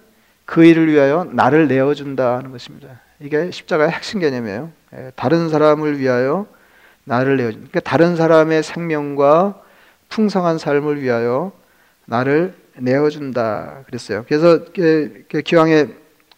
그 0.46 0.64
일을 0.64 0.92
위하여 0.92 1.28
나를 1.32 1.68
내어준다 1.68 2.38
하는 2.38 2.52
것입니다. 2.52 3.02
이게 3.20 3.52
십자가의 3.52 3.92
핵심 3.92 4.20
개념이에요. 4.20 4.72
예, 4.96 5.12
다른 5.16 5.50
사람을 5.50 6.00
위하여 6.00 6.48
나를 7.04 7.38
내어준다. 7.38 7.68
그러니까 7.70 7.80
다른 7.90 8.16
사람의 8.16 8.64
생명과 8.64 9.62
풍성한 10.10 10.58
삶을 10.58 11.02
위하여 11.02 11.52
나를 12.06 12.54
내어준다 12.78 13.84
그랬어요. 13.86 14.26
그래서 14.28 14.66
기왕에 15.44 15.88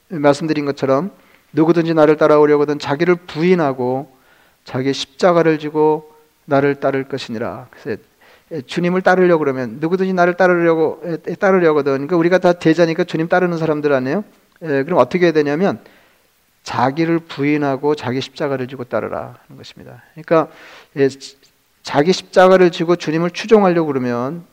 말씀드린 0.09 0.65
것처럼 0.65 1.11
누구든지 1.53 1.93
나를 1.93 2.17
따라오려거든 2.17 2.79
자기를 2.79 3.15
부인하고 3.15 4.11
자기 4.63 4.93
십자가를 4.93 5.59
지고 5.59 6.13
나를 6.45 6.75
따를 6.75 7.05
것이니라. 7.05 7.67
그래서 7.71 8.01
주님을 8.65 9.01
따르려 9.01 9.37
그러면 9.37 9.77
누구든지 9.81 10.13
나를 10.13 10.35
따르려고 10.35 11.01
따르려거든. 11.39 11.91
그러니까 11.93 12.15
우리가 12.17 12.37
다 12.37 12.53
제자니까 12.53 13.03
주님 13.03 13.27
따르는 13.27 13.57
사람들 13.57 13.91
아니에요? 13.91 14.23
예, 14.63 14.83
그럼 14.83 14.99
어떻게 14.99 15.25
해야 15.25 15.33
되냐면 15.33 15.79
자기를 16.63 17.19
부인하고 17.19 17.95
자기 17.95 18.21
십자가를 18.21 18.67
지고 18.67 18.83
따르라 18.85 19.35
하는 19.47 19.57
것입니다. 19.57 20.03
그러니까 20.13 20.47
예, 20.97 21.09
자기 21.83 22.11
십자가를 22.13 22.71
지고 22.71 22.95
주님을 22.95 23.31
추종하려고 23.31 23.87
그러면 23.87 24.43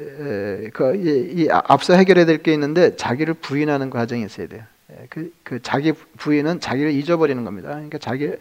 예, 0.00 0.70
그, 0.72 0.94
이, 0.96 1.42
이 1.42 1.48
앞서 1.50 1.94
해결해야 1.94 2.24
될 2.26 2.38
게 2.42 2.52
있는데 2.52 2.96
자기를 2.96 3.34
부인하는 3.34 3.90
과정이 3.90 4.24
있어야 4.24 4.46
돼요. 4.46 4.62
예, 4.90 5.06
그, 5.10 5.32
그 5.42 5.60
자기 5.62 5.92
부인은 5.92 6.60
자기를 6.60 6.92
잊어버리는 6.92 7.44
겁니다. 7.44 7.70
그러니까 7.70 7.98
자기 7.98 8.32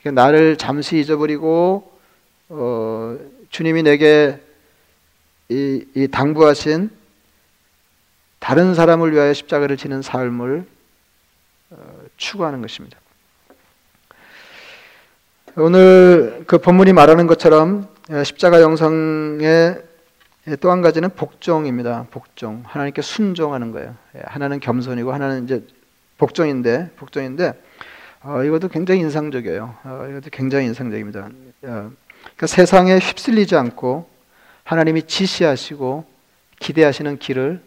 그러니까 0.00 0.22
나를 0.22 0.56
잠시 0.56 0.98
잊어버리고 0.98 1.92
어, 2.50 3.18
주님이 3.50 3.82
내게 3.82 4.40
이, 5.48 5.84
이 5.94 6.08
당부하신 6.08 6.90
다른 8.38 8.74
사람을 8.74 9.12
위하여 9.12 9.32
십자가를 9.32 9.76
지는 9.76 10.02
삶을 10.02 10.64
어, 11.70 12.00
추구하는 12.16 12.62
것입니다. 12.62 12.98
오늘 15.56 16.44
그 16.46 16.58
본문이 16.58 16.92
말하는 16.92 17.26
것처럼 17.26 17.88
어, 18.10 18.22
십자가 18.22 18.60
영상의 18.62 19.82
또 20.60 20.70
한 20.70 20.80
가지는 20.80 21.10
복종입니다. 21.10 22.06
복종. 22.10 22.62
하나님께 22.64 23.02
순종하는 23.02 23.72
거예요. 23.72 23.96
예, 24.14 24.22
하나는 24.24 24.60
겸손이고 24.60 25.12
하나는 25.12 25.44
이제 25.44 25.66
복종인데 26.18 26.90
복종인데 26.96 27.54
어, 28.22 28.42
이것도 28.42 28.68
굉장히 28.68 29.00
인상적이에요. 29.00 29.74
어, 29.84 30.06
이것도 30.10 30.30
굉장히 30.30 30.66
인상적입니다. 30.66 31.20
어, 31.20 31.30
그러니까 31.62 32.46
세상에 32.46 32.98
휩쓸리지 32.98 33.56
않고 33.56 34.08
하나님이 34.64 35.04
지시하시고 35.04 36.04
기대하시는 36.58 37.18
길을 37.18 37.62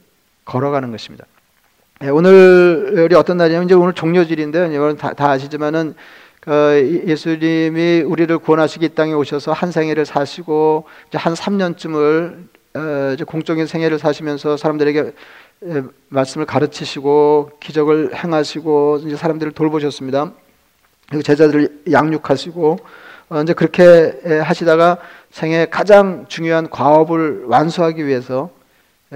걸어가는 0.45 0.91
것입니다. 0.91 1.25
예, 2.03 2.09
오늘이 2.09 3.15
어떤 3.15 3.37
날이냐면 3.37 3.65
이제 3.65 3.75
오늘 3.75 3.93
종료질인데요. 3.93 4.73
여러분 4.73 4.97
다, 4.97 5.13
다 5.13 5.31
아시지만은 5.31 5.95
어, 6.47 6.53
예수님이 7.07 8.01
우리를 8.01 8.37
구원하시기 8.39 8.85
이 8.85 8.89
땅에 8.89 9.13
오셔서 9.13 9.53
한 9.53 9.71
생애를 9.71 10.05
사시고 10.05 10.85
한 11.13 11.33
3년쯤을 11.33 12.47
어, 12.73 13.15
공적인 13.27 13.67
생애를 13.67 13.99
사시면서 13.99 14.57
사람들에게 14.57 15.13
말씀을 16.09 16.45
가르치시고 16.45 17.51
기적을 17.59 18.15
행하시고 18.15 19.01
이제 19.05 19.15
사람들을 19.15 19.51
돌보셨습니다. 19.51 20.31
그리고 21.07 21.21
제자들을 21.21 21.83
양육하시고 21.91 22.79
어, 23.29 23.41
이제 23.41 23.53
그렇게 23.53 24.41
하시다가 24.43 24.97
생애 25.29 25.67
가장 25.69 26.25
중요한 26.27 26.69
과업을 26.69 27.45
완수하기 27.45 28.05
위해서 28.05 28.49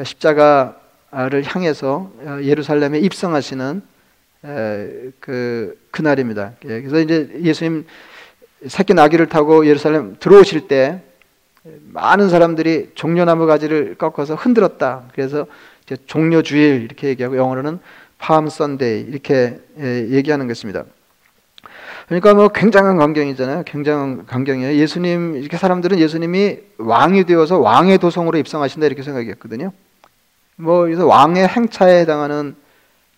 십자가를 0.01 1.43
향해서 1.45 2.11
어, 2.19 2.39
예루살렘에 2.43 2.99
입성하시는 2.99 3.81
그 5.19 5.79
그날입니다. 5.89 6.51
예, 6.65 6.81
그래서 6.81 6.99
이제 6.99 7.39
예수님 7.41 7.87
새끼 8.67 8.93
나귀를 8.93 9.27
타고 9.27 9.65
예루살렘 9.65 10.17
들어오실 10.19 10.67
때 10.67 11.01
많은 11.91 12.29
사람들이 12.29 12.91
종려나무 12.93 13.47
가지를 13.47 13.95
꺾어서 13.95 14.35
흔들었다. 14.35 15.05
그래서 15.13 15.47
종려주일 16.07 16.83
이렇게 16.83 17.07
얘기하고 17.09 17.37
영어로는 17.37 17.79
팜 18.17 18.49
선데이 18.49 19.01
이렇게 19.01 19.59
얘기하는 19.77 20.47
것입니다. 20.47 20.83
그러니까 22.07 22.33
뭐 22.33 22.49
굉장한 22.49 22.97
광경이잖아요. 22.97 23.63
굉장한 23.63 24.25
광경이에요. 24.25 24.75
예수님 24.79 25.35
이렇게 25.35 25.57
사람들은 25.57 25.99
예수님이 25.99 26.59
왕이 26.77 27.25
되어서 27.25 27.59
왕의 27.59 27.97
도성으로 27.97 28.37
입성하신다 28.37 28.85
이렇게 28.85 29.01
생각했거든요. 29.01 29.71
뭐 30.55 30.83
그래서 30.83 31.05
왕의 31.05 31.47
행차에 31.47 32.01
해당하는 32.01 32.55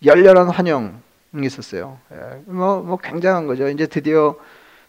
열렬한 0.04 0.48
환영이 0.48 0.92
있었어요. 1.42 1.98
뭐뭐 2.46 2.82
뭐 2.82 2.96
굉장한 2.96 3.46
거죠. 3.46 3.68
이제 3.68 3.86
드디어 3.86 4.36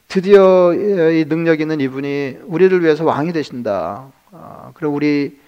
드디어 0.07 0.73
이 0.73 1.25
능력 1.25 1.61
있는 1.61 1.79
이분이 1.81 2.39
우리를 2.45 2.81
위해서 2.81 3.03
왕이 3.05 3.31
되신다. 3.33 4.07
어, 4.31 4.71
그리고 4.73 4.93
우리 4.93 5.39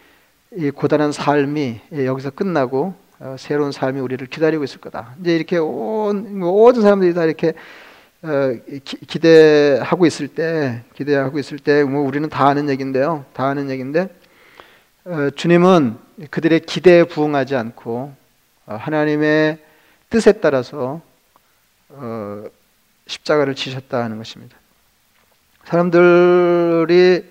이 0.53 0.69
고단한 0.69 1.13
삶이 1.13 1.79
여기서 1.93 2.31
끝나고 2.31 2.93
어, 3.19 3.35
새로운 3.39 3.71
삶이 3.71 4.01
우리를 4.01 4.27
기다리고 4.27 4.65
있을 4.65 4.81
거다. 4.81 5.15
이제 5.21 5.33
이렇게 5.33 5.57
온 5.57 6.39
모든 6.39 6.81
사람들이 6.81 7.13
다 7.13 7.23
이렇게 7.23 7.53
어, 8.23 8.53
기, 8.83 9.19
대하고 9.19 10.05
있을 10.05 10.27
때, 10.27 10.83
기대하고 10.93 11.39
있을 11.39 11.57
때, 11.57 11.83
뭐 11.83 12.01
우리는 12.01 12.27
다 12.29 12.47
아는 12.47 12.69
얘기인데요. 12.69 13.25
다 13.33 13.47
아는 13.47 13.69
얘기인데, 13.69 14.09
어, 15.05 15.29
주님은 15.35 15.97
그들의 16.29 16.59
기대에 16.61 17.05
부응하지 17.05 17.55
않고 17.55 18.13
어, 18.67 18.75
하나님의 18.75 19.57
뜻에 20.09 20.33
따라서 20.33 21.01
어, 21.89 22.43
십자가를 23.07 23.55
지셨다 23.55 24.03
하는 24.03 24.17
것입니다. 24.17 24.57
사람들이 25.63 27.23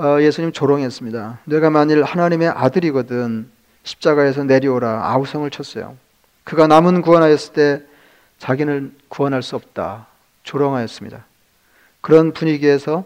어, 0.00 0.18
예수님 0.22 0.52
조롱했습니다. 0.52 1.40
내가 1.44 1.68
만일 1.68 2.02
하나님의 2.02 2.48
아들이거든 2.48 3.50
십자가에서 3.82 4.44
내려오라 4.44 5.10
아우성을 5.10 5.50
쳤어요. 5.50 5.94
그가 6.42 6.66
남은 6.66 7.02
구원하였을 7.02 7.52
때 7.52 7.82
자기는 8.38 8.96
구원할 9.08 9.42
수 9.42 9.56
없다. 9.56 10.06
조롱하였습니다. 10.42 11.26
그런 12.00 12.32
분위기에서 12.32 13.04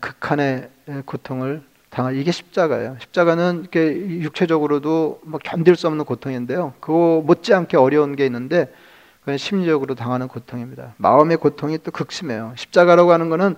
극한의 0.00 0.70
고통을 1.04 1.62
당할 1.90 2.16
이게 2.16 2.32
십자가예요. 2.32 2.96
십자가는 3.00 3.60
이렇게 3.60 3.94
육체적으로도 4.22 5.20
뭐 5.24 5.38
견딜 5.44 5.76
수 5.76 5.86
없는 5.88 6.06
고통인데요. 6.06 6.72
그거 6.80 7.22
못지않게 7.22 7.76
어려운 7.76 8.16
게 8.16 8.24
있는데 8.24 8.72
그건 9.20 9.36
심리적으로 9.36 9.94
당하는 9.94 10.28
고통입니다. 10.28 10.94
마음의 10.96 11.36
고통이 11.36 11.78
또 11.84 11.90
극심해요. 11.90 12.54
십자가라고 12.56 13.12
하는 13.12 13.28
거는 13.28 13.56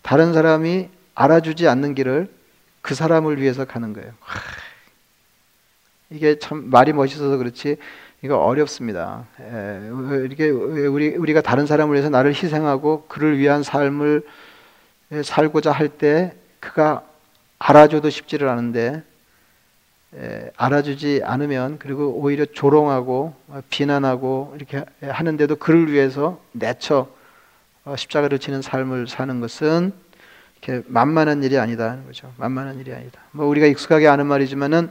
다른 0.00 0.32
사람이 0.32 0.95
알아주지 1.16 1.66
않는 1.66 1.94
길을 1.94 2.28
그 2.82 2.94
사람을 2.94 3.40
위해서 3.40 3.64
가는 3.64 3.92
거예요. 3.92 4.12
이게 6.10 6.38
참 6.38 6.70
말이 6.70 6.92
멋있어서 6.92 7.36
그렇지 7.36 7.78
이거 8.22 8.38
어렵습니다. 8.38 9.26
이렇게 10.24 10.48
우리 10.50 11.16
우리가 11.16 11.40
다른 11.40 11.66
사람을 11.66 11.94
위해서 11.94 12.10
나를 12.10 12.30
희생하고 12.32 13.06
그를 13.08 13.38
위한 13.38 13.62
삶을 13.64 14.22
살고자 15.24 15.72
할 15.72 15.88
때 15.88 16.36
그가 16.60 17.02
알아줘도 17.58 18.10
쉽지를 18.10 18.48
않은데 18.48 19.02
알아주지 20.56 21.22
않으면 21.24 21.78
그리고 21.78 22.12
오히려 22.20 22.44
조롱하고 22.44 23.34
비난하고 23.70 24.54
이렇게 24.56 24.84
하는데도 25.02 25.56
그를 25.56 25.90
위해서 25.90 26.40
내쳐 26.52 27.08
어, 27.84 27.94
십자가를 27.94 28.40
지는 28.40 28.62
삶을 28.62 29.06
사는 29.06 29.40
것은 29.40 29.92
이렇게 30.66 30.84
만만한 30.88 31.44
일이 31.44 31.58
아니다 31.58 31.96
거죠. 32.06 32.32
만만한 32.36 32.78
일이 32.80 32.92
아니다. 32.92 33.20
뭐 33.30 33.46
우리가 33.46 33.66
익숙하게 33.66 34.08
아는 34.08 34.26
말이지만은 34.26 34.90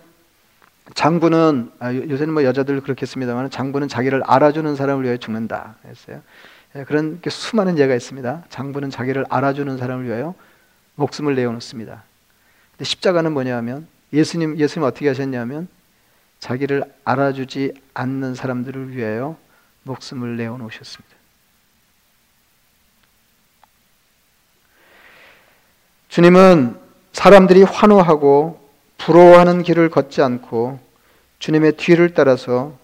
장부는 0.94 1.72
아, 1.80 1.94
요새는 1.94 2.34
뭐 2.34 2.44
여자들 2.44 2.80
그렇게 2.82 3.02
했습니다만 3.02 3.50
장부는 3.50 3.88
자기를 3.88 4.24
알아주는 4.26 4.76
사람을 4.76 5.04
위해 5.04 5.18
죽는다 5.18 5.76
했어요. 5.86 6.22
예, 6.76 6.84
그런 6.84 7.20
수많은 7.28 7.78
예가 7.78 7.94
있습니다. 7.94 8.46
장부는 8.50 8.90
자기를 8.90 9.26
알아주는 9.30 9.78
사람을 9.78 10.06
위하여 10.06 10.34
목숨을 10.96 11.36
내어놓습니다. 11.36 12.04
근데 12.72 12.86
십자가는 12.86 13.32
뭐냐면 13.34 13.88
예수님 14.14 14.58
예수님 14.58 14.88
어떻게 14.88 15.08
하셨냐면 15.08 15.68
자기를 16.40 16.84
알아주지 17.04 17.74
않는 17.94 18.36
사람들을 18.36 18.96
위하여 18.96 19.38
목숨을 19.84 20.38
내어놓으셨습니다. 20.38 21.14
주님은 26.10 26.80
사람들이 27.13 27.63
환호하고 27.63 28.63
부러워하는 28.98 29.63
길을 29.63 29.89
걷지 29.89 30.22
않고 30.22 30.80
주님의 31.39 31.74
뒤를 31.74 32.13
따라서 32.13 32.78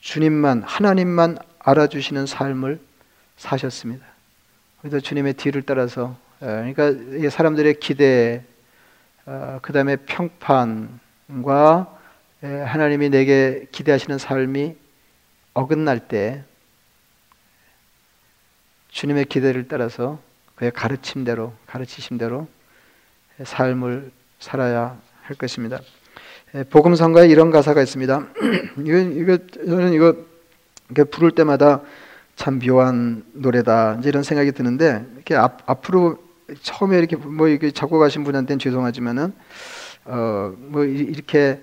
주님만 0.00 0.62
하나님만 0.64 1.38
알아주시는 1.58 2.26
삶을 2.26 2.80
사셨습니다. 3.36 4.04
그래서 4.80 5.00
주님의 5.00 5.34
뒤를 5.34 5.62
따라서 5.62 6.16
예, 6.42 6.74
그러니까 6.74 7.30
사람들의 7.30 7.78
기대, 7.78 8.42
어, 9.26 9.60
그 9.62 9.72
다음에 9.72 9.96
평판과 9.96 11.98
예, 12.42 12.48
하나님이 12.48 13.10
내게 13.10 13.66
기대하시는 13.70 14.18
삶이 14.18 14.74
어긋날 15.54 16.08
때 16.08 16.42
주님의 18.88 19.26
기대를 19.26 19.68
따라서 19.68 20.18
그의 20.56 20.70
가르침대로 20.70 21.52
가르치심대로 21.66 22.46
삶을 23.42 24.10
살아야 24.38 24.98
할 25.22 25.36
것입니다. 25.36 25.80
예, 26.54 26.64
복음 26.64 26.94
성가에 26.94 27.28
이런 27.28 27.50
가사가 27.50 27.80
있습니다. 27.82 28.26
이거 28.84 28.98
이거 28.98 29.38
저는 29.66 29.92
이거 29.92 30.14
부를 31.10 31.30
때마다 31.30 31.80
참 32.36 32.58
묘한 32.58 33.24
노래다 33.32 34.00
이런 34.04 34.22
생각이 34.22 34.52
드는데 34.52 35.06
이렇게 35.14 35.34
앞, 35.34 35.58
앞으로 35.66 36.18
처음에 36.62 36.98
이렇게 36.98 37.16
뭐 37.16 37.48
이게 37.48 37.70
작곡하신 37.70 38.24
분한테는 38.24 38.58
죄송하지만은 38.58 39.32
어 40.04 40.52
뭐 40.58 40.84
이렇게 40.84 41.60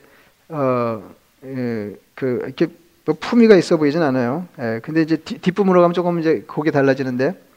어그 0.47 1.03
예, 1.45 1.97
이렇게 2.17 2.67
뭐 3.05 3.15
품위가 3.19 3.55
있어 3.55 3.77
보이진 3.77 4.01
않아요. 4.01 4.47
예, 4.59 4.79
근데 4.83 5.01
이제 5.01 5.17
뒷부분으로 5.17 5.81
가면 5.81 5.93
조금 5.93 6.19
이제 6.19 6.43
곡이 6.47 6.71
달라지는데 6.71 7.48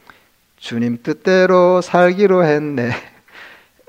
주님 0.62 0.98
뜻대로 1.02 1.80
살기로 1.80 2.44
했네. 2.44 2.92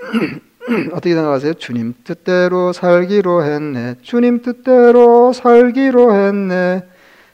어떻게 0.92 1.14
생각하세요? 1.14 1.54
주님 1.54 1.94
뜻대로 2.04 2.74
살기로 2.74 3.44
했네. 3.44 3.98
주님 4.02 4.42
뜻대로 4.42 5.34
살기로 5.34 6.16
했네. 6.16 6.84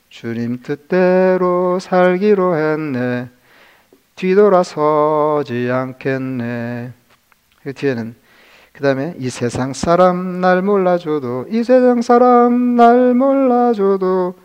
주님 0.10 0.62
뜻대로 0.62 1.80
살기로 1.80 2.58
했네. 2.58 3.30
뒤돌아서지 4.15 5.69
않겠네. 5.71 6.91
그 7.63 7.73
뒤에는 7.73 8.15
그 8.73 8.84
다음에 8.84 9.15
이 9.19 9.30
세상 9.30 9.71
사람 9.71 10.41
날 10.41 10.62
몰라줘도 10.62 11.45
이 11.49 11.63
세상 11.63 12.02
사람 12.02 12.75
날 12.75 13.13
몰라줘도 13.13 14.36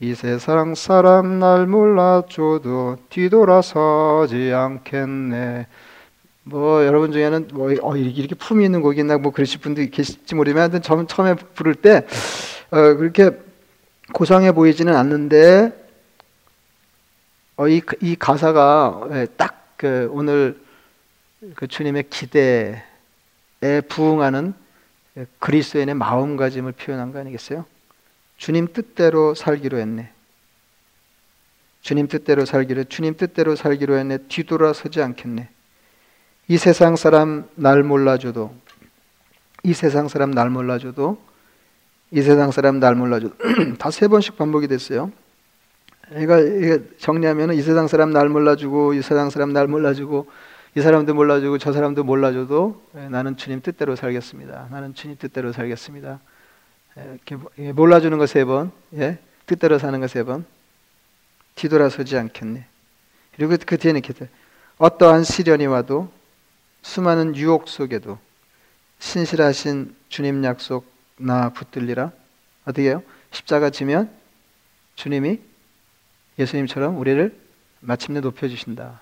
이 0.00 0.14
세상 0.14 0.76
사람 0.76 1.40
날 1.40 1.66
몰라줘도 1.66 2.98
뒤돌아서지 3.08 4.52
않겠네. 4.52 5.66
뭐 6.44 6.86
여러분 6.86 7.10
중에는 7.10 7.48
뭐 7.52 7.72
어, 7.82 7.96
이렇게 7.96 8.36
품이 8.36 8.64
있는 8.64 8.80
곡이 8.80 9.00
있나 9.00 9.18
뭐 9.18 9.32
그러실 9.32 9.60
분도 9.60 9.84
계실지 9.84 10.36
모르지만 10.36 10.80
처음 10.82 11.08
처음에 11.08 11.34
부를 11.34 11.74
때 11.74 12.06
어, 12.70 12.94
그렇게 12.94 13.32
고상해 14.12 14.52
보이지는 14.52 14.94
않는데 14.94 15.72
어, 17.56 17.66
이, 17.66 17.82
이 18.00 18.14
가사가 18.14 19.08
예, 19.10 19.26
딱그 19.36 20.10
오늘 20.12 20.60
그 21.56 21.66
주님의 21.66 22.04
기대에 22.08 22.80
부응하는 23.88 24.54
그리스도인의 25.40 25.96
마음가짐을 25.96 26.70
표현한 26.72 27.12
거 27.12 27.18
아니겠어요? 27.18 27.64
주님 28.38 28.68
뜻대로 28.72 29.34
살기로 29.34 29.78
했네. 29.78 30.10
주님 31.82 32.08
뜻대로 32.08 32.44
살기로 32.44 32.84
주님 32.84 33.16
뜻대로 33.16 33.56
살기로 33.56 33.96
했네. 33.98 34.18
뒤돌아서지 34.28 35.02
않겠네. 35.02 35.48
이 36.48 36.56
세상 36.56 36.96
사람 36.96 37.48
날 37.56 37.82
몰라줘도 37.82 38.54
이 39.64 39.74
세상 39.74 40.08
사람 40.08 40.30
날 40.30 40.48
몰라줘도 40.50 41.20
이 42.10 42.22
세상 42.22 42.50
사람 42.52 42.80
날 42.80 42.94
몰라줘도 42.94 43.36
다 43.78 43.90
세 43.90 44.08
번씩 44.08 44.38
반복이 44.38 44.66
됐어요. 44.66 45.12
그러니까 46.08 46.38
이게 46.38 46.82
정리하면 46.96 47.52
이 47.52 47.60
세상 47.60 47.86
사람 47.86 48.12
날 48.12 48.30
몰라주고 48.30 48.94
이 48.94 49.02
세상 49.02 49.28
사람 49.28 49.52
날 49.52 49.66
몰라주고 49.66 50.26
이 50.76 50.80
사람도 50.80 51.12
몰라주고 51.12 51.58
저 51.58 51.72
사람도 51.72 52.04
몰라줘도 52.04 52.82
예, 52.96 53.08
나는 53.08 53.36
주님 53.36 53.60
뜻대로 53.60 53.94
살겠습니다. 53.96 54.68
나는 54.70 54.94
주님 54.94 55.16
뜻대로 55.18 55.52
살겠습니다. 55.52 56.20
예, 57.58 57.72
몰라주는 57.72 58.16
거 58.18 58.26
세 58.26 58.44
번, 58.44 58.72
예? 58.94 59.18
뜻대로 59.46 59.78
사는 59.78 59.98
거 60.00 60.06
세 60.06 60.22
번, 60.22 60.44
뒤돌아서지 61.54 62.16
않겠네. 62.16 62.66
그리고 63.36 63.56
그 63.64 63.78
뒤에는 63.78 64.02
이렇게 64.04 64.28
어떠한 64.78 65.24
시련이 65.24 65.66
와도 65.66 66.10
수많은 66.82 67.36
유혹 67.36 67.68
속에도 67.68 68.18
신실하신 69.00 69.94
주님 70.08 70.44
약속 70.44 70.86
나 71.16 71.50
붙들리라. 71.50 72.12
어떻게 72.64 72.88
해요? 72.88 73.02
십자가 73.32 73.70
지면 73.70 74.10
주님이 74.94 75.40
예수님처럼 76.38 76.98
우리를 76.98 77.36
마침내 77.80 78.20
높여주신다. 78.20 79.00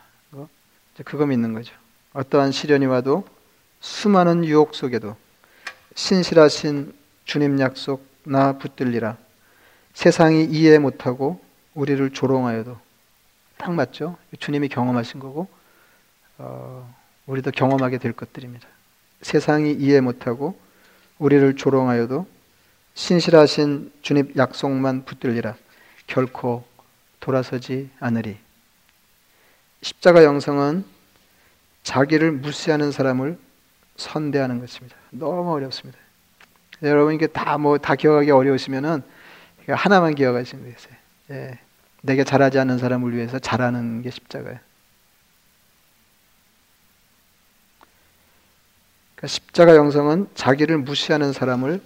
그거 1.04 1.26
믿는 1.26 1.52
거죠. 1.52 1.74
어떠한 2.14 2.52
시련이 2.52 2.86
와도 2.86 3.26
수많은 3.80 4.44
유혹 4.46 4.74
속에도 4.74 5.14
신실하신 5.94 6.94
주님 7.26 7.60
약속 7.60 8.06
나 8.24 8.56
붙들리라. 8.56 9.16
세상이 9.92 10.44
이해 10.44 10.78
못하고 10.78 11.40
우리를 11.74 12.10
조롱하여도 12.10 12.78
딱 13.58 13.72
맞죠. 13.72 14.16
주님이 14.38 14.68
경험하신 14.68 15.20
거고 15.20 15.48
어, 16.38 16.94
우리도 17.26 17.50
경험하게 17.50 17.98
될 17.98 18.12
것들입니다. 18.12 18.66
세상이 19.22 19.72
이해 19.72 20.00
못하고 20.00 20.58
우리를 21.18 21.56
조롱하여도 21.56 22.26
신실하신 22.94 23.92
주님 24.02 24.32
약속만 24.36 25.04
붙들리라. 25.04 25.56
결코 26.06 26.64
돌아서지 27.20 27.90
않으리. 27.98 28.36
십자가 29.82 30.24
영성은 30.24 30.84
자기를 31.82 32.32
무시하는 32.32 32.92
사람을 32.92 33.38
선대하는 33.96 34.60
것입니다. 34.60 34.96
너무 35.10 35.52
어렵습니다. 35.52 35.98
여러분 36.82 37.14
이게 37.14 37.26
다 37.26 37.58
뭐다 37.58 37.88
뭐, 37.88 37.96
기억하기 37.96 38.30
어려우시면은 38.30 39.02
하나만 39.68 40.14
기억하시면 40.14 40.64
되세요. 40.64 40.94
예. 41.30 41.58
내게 42.02 42.22
잘하지 42.24 42.58
않는 42.60 42.78
사람을 42.78 43.14
위해서 43.14 43.38
잘하는 43.38 44.02
게 44.02 44.10
십자가예요. 44.10 44.58
그러니까 49.16 49.26
십자가 49.26 49.74
영성은 49.74 50.28
자기를 50.34 50.78
무시하는 50.78 51.32
사람을 51.32 51.80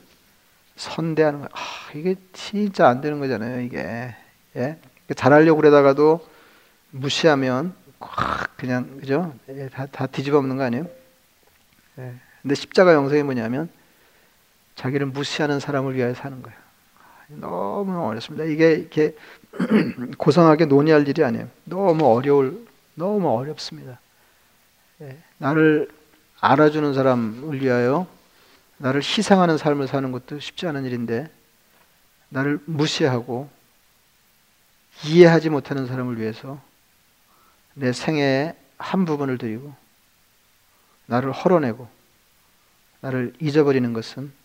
선대하는 0.77 1.41
거. 1.41 1.47
아, 1.53 1.59
이게 1.95 2.17
진짜 2.33 2.89
안 2.89 3.01
되는 3.01 3.21
거잖아요, 3.21 3.61
이게. 3.61 3.79
예? 3.79 4.15
그러니까 4.55 5.15
잘하려고 5.15 5.61
그러다가도 5.61 6.27
무시하면 6.91 7.75
확 8.01 8.57
그냥 8.57 8.99
그죠? 8.99 9.35
예, 9.49 9.69
다, 9.69 9.87
다 9.87 10.07
뒤집어 10.07 10.39
엎는 10.39 10.57
거 10.57 10.65
아니에요? 10.65 10.87
예. 11.99 12.15
근데 12.43 12.55
십자가 12.55 12.95
영성이 12.95 13.23
뭐냐면 13.23 13.69
자기를 14.81 15.09
무시하는 15.09 15.61
사람을 15.61 15.95
위하여 15.95 16.15
사는 16.15 16.41
거예요. 16.41 16.59
너무 17.29 18.07
어렵습니다. 18.07 18.45
이게 18.45 18.73
이렇게 18.73 19.15
고상하게 20.17 20.65
논의할 20.65 21.07
일이 21.07 21.23
아니에요. 21.23 21.49
너무 21.65 22.07
어려울, 22.07 22.67
너무 22.95 23.29
어렵습니다. 23.29 24.01
예. 25.03 25.19
나를 25.37 25.91
알아주는 26.41 26.95
사람을 26.95 27.61
위하여 27.61 28.07
나를 28.79 29.03
희생하는 29.03 29.59
삶을 29.59 29.87
사는 29.87 30.11
것도 30.13 30.41
쉽지 30.41 30.67
않은 30.67 30.87
일인데 30.87 31.31
나를 32.31 32.59
무시하고 32.65 33.51
이해하지 35.05 35.51
못하는 35.51 35.87
사람을 35.87 36.19
위해서 36.19 36.59
내 37.75 37.93
생애의 37.93 38.55
한 38.79 39.05
부분을 39.05 39.37
드리고 39.37 39.75
나를 41.05 41.33
헐어내고 41.33 41.87
나를 43.03 43.35
잊어버리는 43.41 43.93
것은 43.93 44.40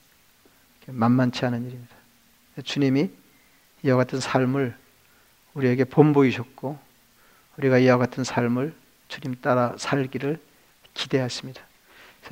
만만치 0.88 1.46
않은 1.46 1.66
일입니다. 1.66 1.96
주님이 2.64 3.10
이와 3.84 3.98
같은 3.98 4.20
삶을 4.20 4.76
우리에게 5.54 5.84
본보이셨고 5.86 6.78
우리가 7.58 7.78
이와 7.80 7.98
같은 7.98 8.24
삶을 8.24 8.74
주님 9.08 9.36
따라 9.42 9.74
살기를 9.78 10.40
기대하십니다. 10.94 11.62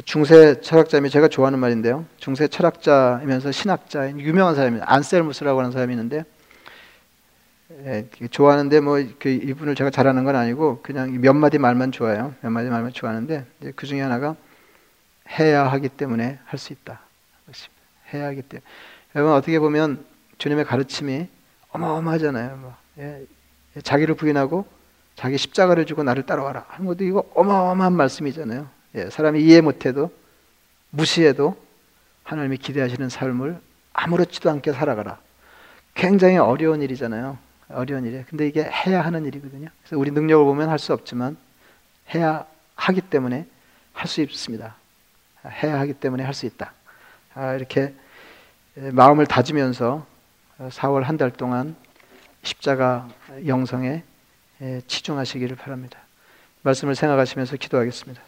중세 0.06 0.60
철학자면 0.62 1.12
제가 1.12 1.28
좋아하는 1.28 1.60
말인데요. 1.60 2.06
중세 2.18 2.48
철학자이면서 2.48 3.52
신학자인 3.52 4.20
유명한 4.20 4.56
사람입니다. 4.56 4.92
안셀무스라고 4.92 5.60
하는 5.60 5.72
사람이 5.72 5.94
있는데 5.94 6.24
예, 7.86 8.08
좋아하는데 8.30 8.80
뭐 8.82 8.98
그 9.20 9.30
이분을 9.30 9.76
제가 9.76 9.90
잘하는 9.90 10.24
건 10.24 10.36
아니고 10.36 10.82
그냥 10.82 11.20
몇 11.22 11.34
마디 11.34 11.58
말만 11.58 11.92
좋아요. 11.92 12.34
몇 12.42 12.50
마디 12.50 12.70
말만 12.70 12.94
좋아하는데 12.94 13.46
그 13.76 13.86
중에 13.88 14.02
하나가 14.02 14.36
해야 15.40 15.66
하기 15.72 15.90
때문에 15.90 16.40
할 16.46 16.60
수 16.60 16.74
있다. 16.74 17.02
해야 18.14 18.28
하기 18.28 18.42
때문에. 18.44 18.66
여러분 19.16 19.34
어떻게 19.36 19.60
보면 19.60 20.06
주님의 20.38 20.66
가르침이 20.66 21.28
어마어마하잖아요. 21.72 22.58
뭐, 22.58 22.76
예, 23.00 23.26
예, 23.76 23.82
자기를 23.82 24.16
부인하고 24.16 24.66
자기 25.16 25.38
십자가를 25.38 25.86
주고 25.86 26.04
나를 26.04 26.24
따라와라 26.26 26.66
하는 26.70 26.86
것도 26.88 27.04
이거 27.04 27.24
어마어마한 27.36 27.94
말씀이잖아요. 27.94 28.68
예, 28.96 29.10
사람이 29.10 29.42
이해 29.44 29.62
못해도 29.62 30.12
무시해도 30.92 31.58
하나님이 32.24 32.58
기대하시는 32.58 33.10
삶을 33.10 33.60
아무렇지도 33.94 34.50
않게 34.50 34.72
살아가라. 34.74 35.20
굉장히 35.96 36.38
어려운 36.38 36.82
일이잖아요. 36.82 37.38
어려운 37.70 38.06
일이에요. 38.06 38.24
근데 38.30 38.48
이게 38.48 38.64
해야 38.64 39.02
하는 39.02 39.26
일이거든요. 39.26 39.70
그래서 39.82 39.98
우리 39.98 40.12
능력을 40.12 40.44
보면 40.46 40.70
할 40.70 40.80
수 40.80 40.94
없지만 40.94 41.38
해야 42.14 42.46
하기 42.76 43.02
때문에 43.02 43.46
할 43.94 44.08
수 44.08 44.22
있습니다. 44.22 44.76
해야 45.46 45.80
하기 45.80 45.94
때문에 45.94 46.24
할 46.24 46.34
수 46.34 46.46
있다. 46.46 46.74
아, 47.36 47.54
이렇게 47.54 47.94
마음을 48.76 49.26
다지면서 49.26 50.06
4월 50.60 51.04
한 51.04 51.18
달 51.18 51.32
동안 51.32 51.76
십자가 52.42 53.08
영성에 53.46 54.04
치중하시기를 54.88 55.56
바랍니다. 55.56 56.00
말씀을 56.64 56.96
생각하시면서 56.96 57.58
기도하겠습니다. 57.58 58.22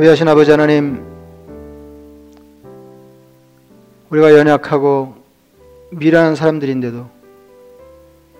자비하신 0.00 0.28
아버지 0.28 0.50
하나님, 0.50 1.04
우리가 4.08 4.32
연약하고 4.32 5.14
미련한 5.90 6.36
사람들인데도 6.36 7.06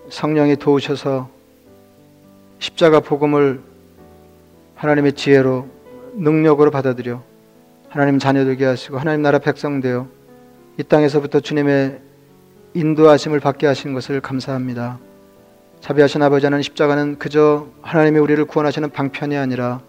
성령이 0.08 0.56
도우셔서 0.56 1.28
십자가 2.61 3.00
복음을 3.00 3.61
하나님의 4.74 5.12
지혜로 5.12 5.68
능력으로 6.14 6.70
받아들여 6.70 7.22
하나님 7.90 8.18
자녀 8.18 8.46
되게 8.46 8.64
하시고 8.64 8.96
하나님 8.96 9.20
나라 9.20 9.38
백성 9.38 9.82
되어 9.82 10.06
이 10.78 10.82
땅에서부터 10.82 11.40
주님의 11.40 12.00
인도하심을 12.72 13.38
받게 13.38 13.66
하신 13.66 13.92
것을 13.92 14.22
감사합니다. 14.22 14.98
자비하신 15.80 16.22
아버지 16.22 16.46
하나님 16.46 16.62
십자가는 16.62 17.18
그저 17.18 17.66
하나님이 17.82 18.18
우리를 18.18 18.42
구원하시는 18.46 18.88
방편이 18.88 19.36
아니라 19.36 19.82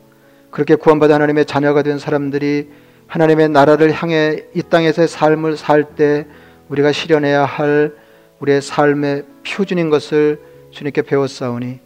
그렇게 0.52 0.76
구원받아 0.76 1.16
하나님의 1.16 1.46
자녀가 1.46 1.82
된 1.82 1.98
사람들이 1.98 2.70
하나님의 3.08 3.50
나라를 3.50 3.92
향해 3.92 4.44
이 4.54 4.62
땅에서의 4.62 5.08
삶을 5.08 5.58
살 5.58 5.96
때 5.96 6.28
우리가 6.70 6.92
실현해야 6.92 7.44
할 7.44 7.94
우리의 8.40 8.62
삶의 8.62 9.24
표준인 9.46 9.90
것을 9.90 10.40
주님께 10.72 11.02
배웠사오니 11.02 11.80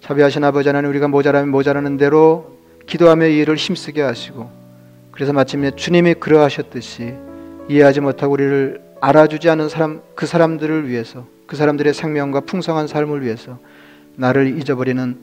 자비하신 0.00 0.44
아버지 0.44 0.68
하나님 0.68 0.90
우리가 0.90 1.08
모자라면 1.08 1.50
모자라는 1.50 1.96
대로 1.98 2.56
기도하며 2.86 3.26
이 3.26 3.38
일을 3.38 3.56
힘쓰게 3.56 4.02
하시고 4.02 4.50
그래서 5.12 5.32
마침내 5.32 5.70
주님이 5.70 6.14
그러하셨듯이 6.14 7.14
이해하지 7.68 8.00
못하고 8.00 8.32
우리를 8.32 8.82
알아주지 9.00 9.48
않은 9.50 9.68
사람 9.68 10.00
그 10.14 10.26
사람들을 10.26 10.88
위해서 10.88 11.26
그 11.46 11.56
사람들의 11.56 11.92
생명과 11.92 12.40
풍성한 12.40 12.86
삶을 12.86 13.22
위해서 13.22 13.58
나를 14.16 14.58
잊어버리는 14.58 15.16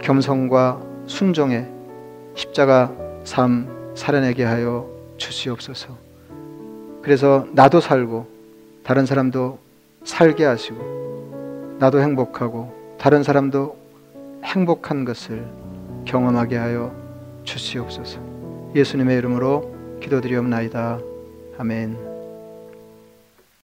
겸손과 0.00 0.82
순종의 1.06 1.81
십자가 2.34 2.92
삶 3.24 3.92
살아내게 3.94 4.44
하여 4.44 4.88
주시옵소서. 5.16 5.96
그래서 7.02 7.46
나도 7.52 7.80
살고 7.80 8.26
다른 8.84 9.06
사람도 9.06 9.58
살게 10.04 10.44
하시고 10.44 11.76
나도 11.78 12.00
행복하고 12.00 12.96
다른 12.98 13.22
사람도 13.22 13.76
행복한 14.44 15.04
것을 15.04 15.46
경험하게 16.04 16.56
하여 16.56 16.94
주시옵소서. 17.44 18.20
예수님의 18.74 19.18
이름으로 19.18 19.98
기도드리옵나이다. 20.00 21.00
아멘. 21.58 22.11